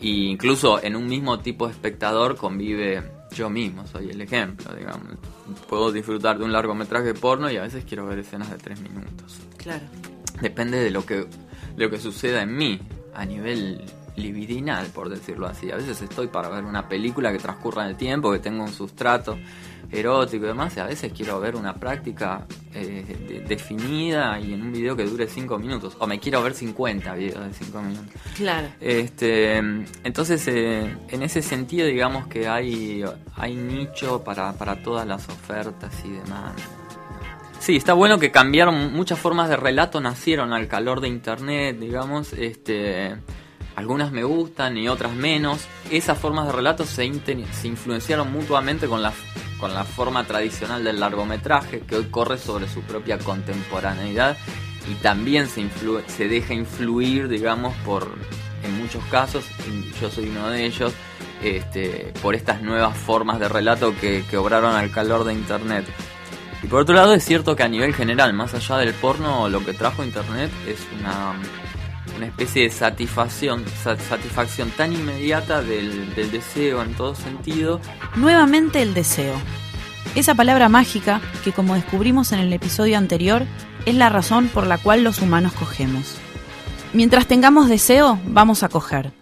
e 0.00 0.08
incluso 0.08 0.82
en 0.82 0.96
un 0.96 1.06
mismo 1.06 1.38
tipo 1.38 1.66
de 1.66 1.72
espectador 1.72 2.36
convive 2.36 3.02
yo 3.34 3.50
mismo, 3.50 3.86
soy 3.86 4.10
el 4.10 4.20
ejemplo, 4.20 4.74
digamos. 4.74 5.08
Puedo 5.68 5.92
disfrutar 5.92 6.38
de 6.38 6.44
un 6.44 6.52
largometraje 6.52 7.12
porno 7.14 7.50
y 7.50 7.56
a 7.56 7.62
veces 7.62 7.84
quiero 7.84 8.06
ver 8.06 8.18
escenas 8.20 8.50
de 8.50 8.56
tres 8.58 8.80
minutos 8.80 9.38
Claro. 9.58 9.84
depende 10.40 10.78
de 10.78 10.90
lo 10.90 11.04
que 11.04 11.16
de 11.16 11.26
lo 11.84 11.90
que 11.90 11.98
suceda 11.98 12.42
en 12.42 12.56
mí 12.56 12.80
a 13.14 13.24
nivel 13.24 13.82
libidinal 14.16 14.86
por 14.88 15.08
decirlo 15.08 15.46
así 15.46 15.70
a 15.70 15.76
veces 15.76 16.00
estoy 16.00 16.28
para 16.28 16.48
ver 16.48 16.64
una 16.64 16.88
película 16.88 17.32
que 17.32 17.38
transcurra 17.38 17.82
en 17.84 17.90
el 17.90 17.96
tiempo 17.96 18.30
que 18.32 18.38
tenga 18.38 18.62
un 18.62 18.72
sustrato 18.72 19.36
erótico 19.94 20.44
y 20.44 20.48
demás 20.48 20.76
a 20.78 20.86
veces 20.86 21.12
quiero 21.14 21.38
ver 21.40 21.56
una 21.56 21.74
práctica 21.74 22.46
eh, 22.74 23.04
de- 23.28 23.40
definida 23.40 24.38
y 24.40 24.52
en 24.54 24.62
un 24.62 24.72
video 24.72 24.96
que 24.96 25.04
dure 25.04 25.26
5 25.26 25.58
minutos 25.58 25.96
o 26.00 26.06
me 26.06 26.18
quiero 26.18 26.42
ver 26.42 26.54
50 26.54 27.14
videos 27.14 27.44
de 27.46 27.52
5 27.54 27.82
minutos 27.82 28.12
Claro. 28.36 28.68
este, 28.80 29.58
entonces, 29.58 30.46
eh, 30.48 30.96
en 31.08 31.22
ese 31.22 31.42
sentido, 31.42 31.86
digamos 31.86 32.26
que 32.26 32.48
hay, 32.48 33.04
hay 33.36 33.54
nicho 33.54 34.22
para, 34.24 34.52
para 34.54 34.82
todas 34.82 35.06
las 35.06 35.28
ofertas 35.28 35.92
y 36.04 36.10
demás. 36.10 36.52
Sí, 37.60 37.76
está 37.76 37.94
bueno 37.94 38.18
que 38.18 38.30
cambiaron 38.30 38.92
muchas 38.92 39.18
formas 39.18 39.48
de 39.48 39.56
relato, 39.56 40.00
nacieron 40.00 40.52
al 40.52 40.68
calor 40.68 41.00
de 41.00 41.08
internet, 41.08 41.78
digamos, 41.78 42.32
este, 42.34 43.16
algunas 43.76 44.12
me 44.12 44.24
gustan 44.24 44.76
y 44.76 44.88
otras 44.88 45.12
menos. 45.12 45.66
Esas 45.90 46.18
formas 46.18 46.46
de 46.46 46.52
relato 46.52 46.84
se, 46.84 47.04
influenciaron 47.04 48.32
mutuamente 48.32 48.86
con 48.86 49.02
la, 49.02 49.12
con 49.58 49.74
la 49.74 49.84
forma 49.84 50.24
tradicional 50.24 50.84
del 50.84 51.00
largometraje, 51.00 51.80
que 51.80 51.96
hoy 51.96 52.04
corre 52.10 52.38
sobre 52.38 52.68
su 52.68 52.82
propia 52.82 53.18
contemporaneidad 53.18 54.36
y 54.90 54.94
también 54.96 55.48
se, 55.48 55.66
se 56.08 56.28
deja 56.28 56.54
influir, 56.54 57.28
digamos, 57.28 57.74
por, 57.84 58.14
en 58.62 58.78
muchos 58.78 59.02
casos, 59.04 59.44
yo 60.00 60.10
soy 60.10 60.28
uno 60.28 60.50
de 60.50 60.66
ellos, 60.66 60.92
este, 61.42 62.12
por 62.22 62.34
estas 62.34 62.62
nuevas 62.62 62.96
formas 62.96 63.40
de 63.40 63.48
relato 63.48 63.94
que 64.00 64.36
obraron 64.36 64.74
al 64.74 64.90
calor 64.90 65.24
de 65.24 65.32
Internet. 65.32 65.86
Y 66.64 66.66
por 66.66 66.80
otro 66.80 66.94
lado 66.94 67.12
es 67.12 67.22
cierto 67.22 67.54
que 67.54 67.62
a 67.62 67.68
nivel 67.68 67.94
general, 67.94 68.32
más 68.32 68.54
allá 68.54 68.78
del 68.78 68.94
porno, 68.94 69.50
lo 69.50 69.62
que 69.62 69.74
trajo 69.74 70.02
Internet 70.02 70.50
es 70.66 70.78
una, 70.98 71.34
una 72.16 72.26
especie 72.26 72.62
de 72.64 72.70
satisfacción, 72.70 73.64
sa- 73.82 73.98
satisfacción 73.98 74.70
tan 74.70 74.92
inmediata 74.92 75.62
del, 75.62 76.14
del 76.14 76.30
deseo 76.30 76.82
en 76.82 76.94
todo 76.94 77.14
sentido. 77.14 77.80
Nuevamente 78.16 78.82
el 78.82 78.94
deseo. 78.94 79.34
Esa 80.14 80.34
palabra 80.34 80.68
mágica 80.68 81.20
que, 81.42 81.52
como 81.52 81.74
descubrimos 81.74 82.32
en 82.32 82.38
el 82.38 82.52
episodio 82.52 82.98
anterior, 82.98 83.44
es 83.86 83.94
la 83.96 84.08
razón 84.08 84.48
por 84.48 84.66
la 84.66 84.78
cual 84.78 85.02
los 85.02 85.20
humanos 85.20 85.52
cogemos. 85.52 86.16
Mientras 86.92 87.26
tengamos 87.26 87.68
deseo, 87.68 88.18
vamos 88.26 88.62
a 88.62 88.68
coger. 88.68 89.12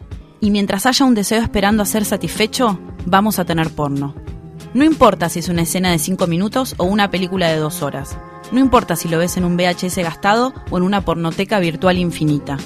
Y 0.41 0.51
mientras 0.51 0.85
haya 0.87 1.05
un 1.07 1.15
deseo 1.15 1.41
esperando 1.41 1.83
a 1.83 1.87
ser 1.87 2.05
satisfecho, 2.05 2.79
vamos 3.07 3.39
a 3.39 3.45
tener 3.45 3.71
porno. 3.71 4.15
No 4.75 4.85
importa 4.85 5.29
si 5.29 5.39
es 5.39 5.49
una 5.49 5.63
escena 5.63 5.91
de 5.91 5.99
5 5.99 6.27
minutos 6.27 6.75
o 6.79 6.85
una 6.85 7.11
película 7.11 7.49
de 7.49 7.57
2 7.57 7.83
horas. 7.83 8.19
No 8.51 8.61
importa 8.61 8.97
si 8.97 9.09
lo 9.09 9.19
ves 9.19 9.37
en 9.37 9.45
un 9.45 9.57
VHS 9.57 9.97
gastado 9.99 10.53
o 10.71 10.77
en 10.77 10.83
una 10.83 11.03
pornoteca 11.05 11.59
virtual 11.61 11.97
infinita. 11.97 12.59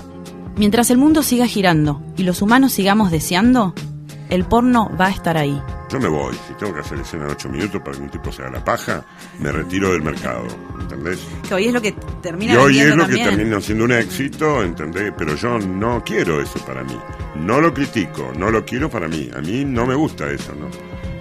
Mientras 0.56 0.90
el 0.90 0.98
mundo 0.98 1.22
siga 1.22 1.46
girando 1.46 2.02
y 2.16 2.22
los 2.22 2.40
humanos 2.40 2.72
sigamos 2.72 3.10
deseando, 3.10 3.74
el 4.30 4.44
porno 4.44 4.90
va 4.98 5.06
a 5.06 5.10
estar 5.10 5.36
ahí. 5.36 5.60
Yo 5.90 6.00
me 6.00 6.08
voy. 6.08 6.34
Si 6.48 6.54
tengo 6.54 6.74
que 6.74 6.80
hacer 6.80 6.98
escena 6.98 7.26
de 7.26 7.32
8 7.32 7.48
minutos 7.50 7.80
para 7.82 7.96
que 7.96 8.02
un 8.02 8.08
tipo 8.10 8.32
se 8.32 8.42
haga 8.42 8.52
la 8.52 8.64
paja, 8.64 9.04
me 9.38 9.52
retiro 9.52 9.92
del 9.92 10.02
mercado. 10.02 10.46
¿Entendés? 10.80 11.20
Que 11.46 11.54
hoy 11.54 11.66
es 11.66 11.72
lo 11.74 11.80
que 11.82 11.92
termina 12.22 12.54
Y 12.54 12.56
hoy 12.56 12.80
es 12.80 12.88
lo 12.88 13.06
que 13.06 13.16
también. 13.16 13.36
termina 13.36 13.60
siendo 13.60 13.84
un 13.84 13.92
éxito, 13.92 14.62
¿entendés? 14.64 15.12
Pero 15.16 15.36
yo 15.36 15.58
no 15.58 16.02
quiero 16.04 16.40
eso 16.40 16.58
para 16.66 16.82
mí. 16.82 16.98
No 17.36 17.60
lo 17.60 17.72
critico, 17.72 18.32
no 18.36 18.50
lo 18.50 18.64
quiero 18.64 18.90
para 18.90 19.06
mí. 19.08 19.28
A 19.36 19.40
mí 19.40 19.64
no 19.64 19.86
me 19.86 19.94
gusta 19.94 20.28
eso, 20.30 20.52
¿no? 20.58 20.68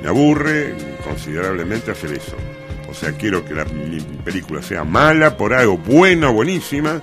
Me 0.02 0.08
aburre 0.08 0.76
considerablemente 1.04 1.92
hacer 1.92 2.14
eso. 2.14 2.38
O 2.90 2.94
sea, 2.94 3.12
quiero 3.12 3.44
que 3.44 3.54
la, 3.54 3.66
mi 3.66 4.00
película 4.24 4.62
sea 4.62 4.84
mala 4.84 5.36
por 5.36 5.54
algo, 5.54 5.78
buena 5.78 6.30
buenísima, 6.30 7.02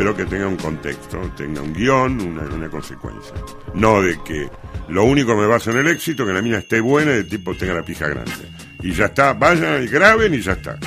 pero 0.00 0.16
que 0.16 0.24
tenga 0.24 0.46
un 0.48 0.56
contexto, 0.56 1.18
tenga 1.36 1.60
un 1.60 1.74
guion, 1.74 2.18
una, 2.22 2.42
una 2.44 2.70
consecuencia. 2.70 3.34
No 3.74 4.00
de 4.00 4.18
que 4.24 4.48
lo 4.88 5.04
único 5.04 5.34
que 5.34 5.42
me 5.42 5.46
basa 5.46 5.72
en 5.72 5.76
el 5.76 5.88
éxito, 5.88 6.24
que 6.24 6.32
la 6.32 6.40
mina 6.40 6.56
esté 6.56 6.80
buena 6.80 7.10
y 7.12 7.16
el 7.16 7.28
tipo 7.28 7.54
tenga 7.54 7.74
la 7.74 7.82
pija 7.82 8.08
grande. 8.08 8.32
Y 8.82 8.92
ya 8.92 9.04
está, 9.04 9.34
vayan 9.34 9.82
y 9.82 9.88
graben 9.88 10.32
y 10.32 10.40
ya 10.40 10.52
está. 10.52 10.78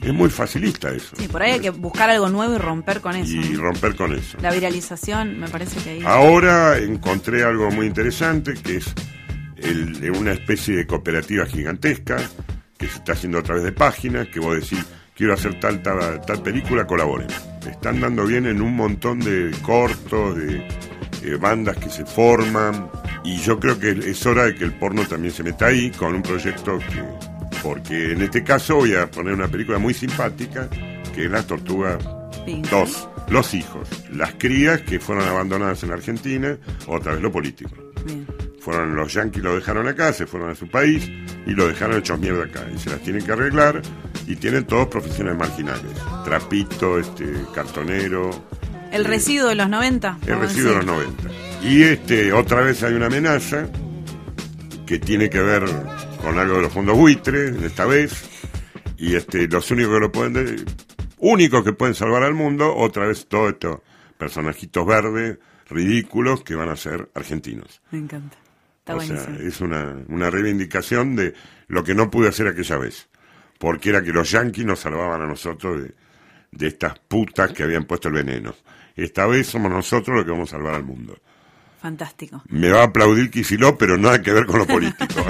Es 0.00 0.14
muy 0.14 0.30
facilista 0.30 0.88
eso. 0.88 1.14
Sí, 1.18 1.28
por 1.28 1.42
ahí 1.42 1.50
hay 1.50 1.60
que 1.60 1.68
buscar 1.68 2.08
algo 2.08 2.30
nuevo 2.30 2.54
y 2.54 2.56
romper 2.56 3.02
con 3.02 3.14
eso. 3.14 3.30
Y 3.36 3.56
romper 3.56 3.94
con 3.94 4.14
eso. 4.14 4.38
La 4.40 4.50
viralización, 4.50 5.38
me 5.38 5.48
parece 5.48 5.78
que 5.80 5.90
ahí. 5.90 6.02
Ahora 6.06 6.78
encontré 6.78 7.44
algo 7.44 7.70
muy 7.70 7.84
interesante 7.84 8.54
que 8.54 8.76
es 8.78 8.86
el- 9.58 10.10
una 10.12 10.32
especie 10.32 10.76
de 10.76 10.86
cooperativa 10.86 11.44
gigantesca 11.44 12.16
que 12.78 12.86
se 12.88 12.94
está 12.94 13.12
haciendo 13.12 13.36
a 13.36 13.42
través 13.42 13.64
de 13.64 13.72
páginas 13.72 14.28
que 14.28 14.40
vos 14.40 14.54
decís 14.58 14.82
quiero 15.14 15.34
hacer 15.34 15.60
tal 15.60 15.82
tal, 15.82 16.22
tal 16.22 16.42
película 16.42 16.86
colaboren 16.86 17.26
están 17.70 18.00
dando 18.00 18.26
bien 18.26 18.46
en 18.46 18.62
un 18.62 18.74
montón 18.74 19.20
de 19.20 19.50
cortos 19.62 20.36
de 20.36 21.36
bandas 21.36 21.76
que 21.76 21.90
se 21.90 22.04
forman 22.04 22.88
y 23.24 23.38
yo 23.38 23.58
creo 23.58 23.78
que 23.78 23.90
es 23.90 24.24
hora 24.24 24.44
de 24.44 24.54
que 24.54 24.64
el 24.64 24.72
porno 24.72 25.04
también 25.06 25.34
se 25.34 25.42
meta 25.42 25.66
ahí 25.66 25.90
con 25.90 26.14
un 26.14 26.22
proyecto 26.22 26.78
que 26.78 27.36
porque 27.62 28.12
en 28.12 28.22
este 28.22 28.44
caso 28.44 28.76
voy 28.76 28.94
a 28.94 29.10
poner 29.10 29.34
una 29.34 29.48
película 29.48 29.78
muy 29.78 29.92
simpática 29.92 30.68
que 31.14 31.24
es 31.24 31.30
Las 31.30 31.46
Tortugas 31.46 31.98
Pinky. 32.44 32.68
Dos, 32.70 33.08
los 33.28 33.54
hijos, 33.54 33.88
las 34.12 34.34
crías 34.34 34.80
que 34.82 35.00
fueron 35.00 35.26
abandonadas 35.26 35.82
en 35.82 35.90
Argentina, 35.90 36.56
otra 36.86 37.14
vez 37.14 37.22
lo 37.22 37.32
político. 37.32 37.74
Fueron 38.66 38.96
los 38.96 39.14
yanquis, 39.14 39.44
lo 39.44 39.54
dejaron 39.54 39.86
acá, 39.86 40.12
se 40.12 40.26
fueron 40.26 40.50
a 40.50 40.56
su 40.56 40.66
país 40.68 41.08
y 41.46 41.52
lo 41.52 41.68
dejaron 41.68 41.98
hechos 41.98 42.18
mierda 42.18 42.46
acá. 42.46 42.66
Y 42.74 42.76
se 42.80 42.90
las 42.90 43.00
tienen 43.00 43.24
que 43.24 43.30
arreglar 43.30 43.80
y 44.26 44.34
tienen 44.34 44.64
todos 44.64 44.88
profesiones 44.88 45.36
marginales. 45.36 45.92
Trapito, 46.24 46.98
este, 46.98 47.32
cartonero, 47.54 48.28
El 48.90 49.04
residuo 49.04 49.48
de 49.50 49.54
los 49.54 49.68
90. 49.68 50.18
el 50.26 50.40
residuo 50.40 50.70
de 50.80 50.84
los 50.84 50.86
decir. 50.86 51.14
90. 51.60 51.64
Y 51.68 51.82
este, 51.84 52.32
otra 52.32 52.60
vez 52.62 52.82
hay 52.82 52.94
una 52.94 53.06
amenaza 53.06 53.68
que 54.84 54.98
tiene 54.98 55.30
que 55.30 55.40
ver 55.40 55.62
con 56.20 56.36
algo 56.36 56.56
de 56.56 56.62
los 56.62 56.72
fondos 56.72 56.96
buitres, 56.96 57.54
esta 57.62 57.84
vez. 57.86 58.24
Y 58.98 59.14
este, 59.14 59.46
los 59.46 59.70
únicos 59.70 59.94
que 59.94 60.00
lo 60.00 60.10
pueden, 60.10 60.32
de- 60.32 60.64
únicos 61.18 61.62
que 61.62 61.72
pueden 61.72 61.94
salvar 61.94 62.24
al 62.24 62.34
mundo, 62.34 62.74
otra 62.74 63.06
vez 63.06 63.28
todos 63.28 63.52
estos 63.52 63.78
personajitos 64.18 64.84
verdes, 64.84 65.38
ridículos, 65.70 66.42
que 66.42 66.56
van 66.56 66.68
a 66.68 66.74
ser 66.74 67.08
argentinos. 67.14 67.80
Me 67.92 67.98
encanta. 67.98 68.36
Está 68.86 68.94
o 68.94 69.00
sea, 69.00 69.36
es 69.40 69.60
una, 69.60 69.96
una 70.06 70.30
reivindicación 70.30 71.16
de 71.16 71.34
lo 71.66 71.82
que 71.82 71.92
no 71.92 72.08
pude 72.08 72.28
hacer 72.28 72.46
aquella 72.46 72.76
vez. 72.76 73.08
Porque 73.58 73.88
era 73.88 74.00
que 74.00 74.12
los 74.12 74.30
yanquis 74.30 74.64
nos 74.64 74.78
salvaban 74.78 75.22
a 75.22 75.26
nosotros 75.26 75.82
de, 75.82 75.94
de 76.52 76.66
estas 76.68 76.96
putas 77.00 77.50
que 77.50 77.64
habían 77.64 77.84
puesto 77.84 78.06
el 78.06 78.14
veneno. 78.14 78.54
Esta 78.94 79.26
vez 79.26 79.48
somos 79.48 79.72
nosotros 79.72 80.18
los 80.18 80.24
que 80.24 80.30
vamos 80.30 80.52
a 80.52 80.56
salvar 80.56 80.74
al 80.76 80.84
mundo. 80.84 81.18
Fantástico. 81.82 82.44
Me 82.48 82.70
va 82.70 82.82
a 82.82 82.84
aplaudir 82.84 83.28
Kicillof, 83.28 83.74
pero 83.76 83.98
nada 83.98 84.22
que 84.22 84.32
ver 84.32 84.46
con 84.46 84.60
lo 84.60 84.66
político. 84.68 85.20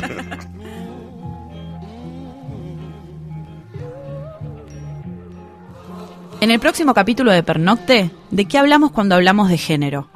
En 6.43 6.51
el 6.51 6.61
próximo 6.61 6.93
capítulo 6.93 7.33
de 7.33 7.43
Pernocte, 7.43 8.11
¿de 8.31 8.45
qué 8.45 8.59
hablamos 8.59 8.93
cuando 8.93 9.15
hablamos 9.15 9.49
de 9.49 9.57
género? 9.57 10.11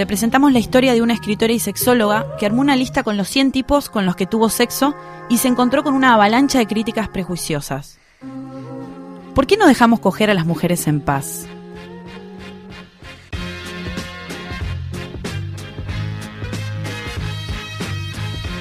Te 0.00 0.06
presentamos 0.06 0.50
la 0.50 0.58
historia 0.58 0.94
de 0.94 1.02
una 1.02 1.12
escritora 1.12 1.52
y 1.52 1.58
sexóloga 1.58 2.34
que 2.38 2.46
armó 2.46 2.62
una 2.62 2.74
lista 2.74 3.02
con 3.02 3.18
los 3.18 3.28
100 3.28 3.52
tipos 3.52 3.90
con 3.90 4.06
los 4.06 4.16
que 4.16 4.24
tuvo 4.24 4.48
sexo 4.48 4.94
y 5.28 5.36
se 5.36 5.48
encontró 5.48 5.82
con 5.82 5.92
una 5.92 6.14
avalancha 6.14 6.58
de 6.58 6.66
críticas 6.66 7.10
prejuiciosas. 7.10 7.98
¿Por 9.34 9.46
qué 9.46 9.58
no 9.58 9.66
dejamos 9.66 10.00
coger 10.00 10.30
a 10.30 10.34
las 10.34 10.46
mujeres 10.46 10.86
en 10.86 11.02
paz? 11.02 11.46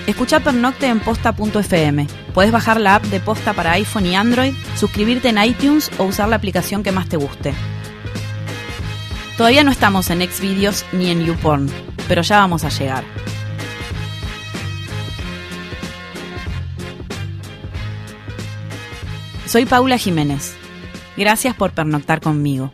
Escucha 0.07 0.41
Pernocte 0.41 0.87
en 0.87 0.99
posta.fm. 0.99 2.07
Puedes 2.33 2.51
bajar 2.51 2.81
la 2.81 2.95
app 2.95 3.05
de 3.05 3.21
Posta 3.21 3.53
para 3.53 3.71
iPhone 3.71 4.07
y 4.07 4.15
Android, 4.15 4.53
suscribirte 4.75 5.29
en 5.29 5.41
iTunes 5.41 5.89
o 5.99 6.03
usar 6.03 6.27
la 6.27 6.35
aplicación 6.35 6.83
que 6.83 6.91
más 6.91 7.07
te 7.07 7.15
guste. 7.15 7.53
Todavía 9.39 9.63
no 9.63 9.71
estamos 9.71 10.09
en 10.09 10.19
Xvideos 10.21 10.85
ni 10.91 11.09
en 11.09 11.23
YouPorn, 11.23 11.69
pero 12.09 12.23
ya 12.23 12.39
vamos 12.39 12.65
a 12.65 12.69
llegar. 12.69 13.05
Soy 19.45 19.65
Paula 19.65 19.97
Jiménez. 19.97 20.57
Gracias 21.15 21.55
por 21.55 21.71
pernoctar 21.71 22.19
conmigo. 22.19 22.73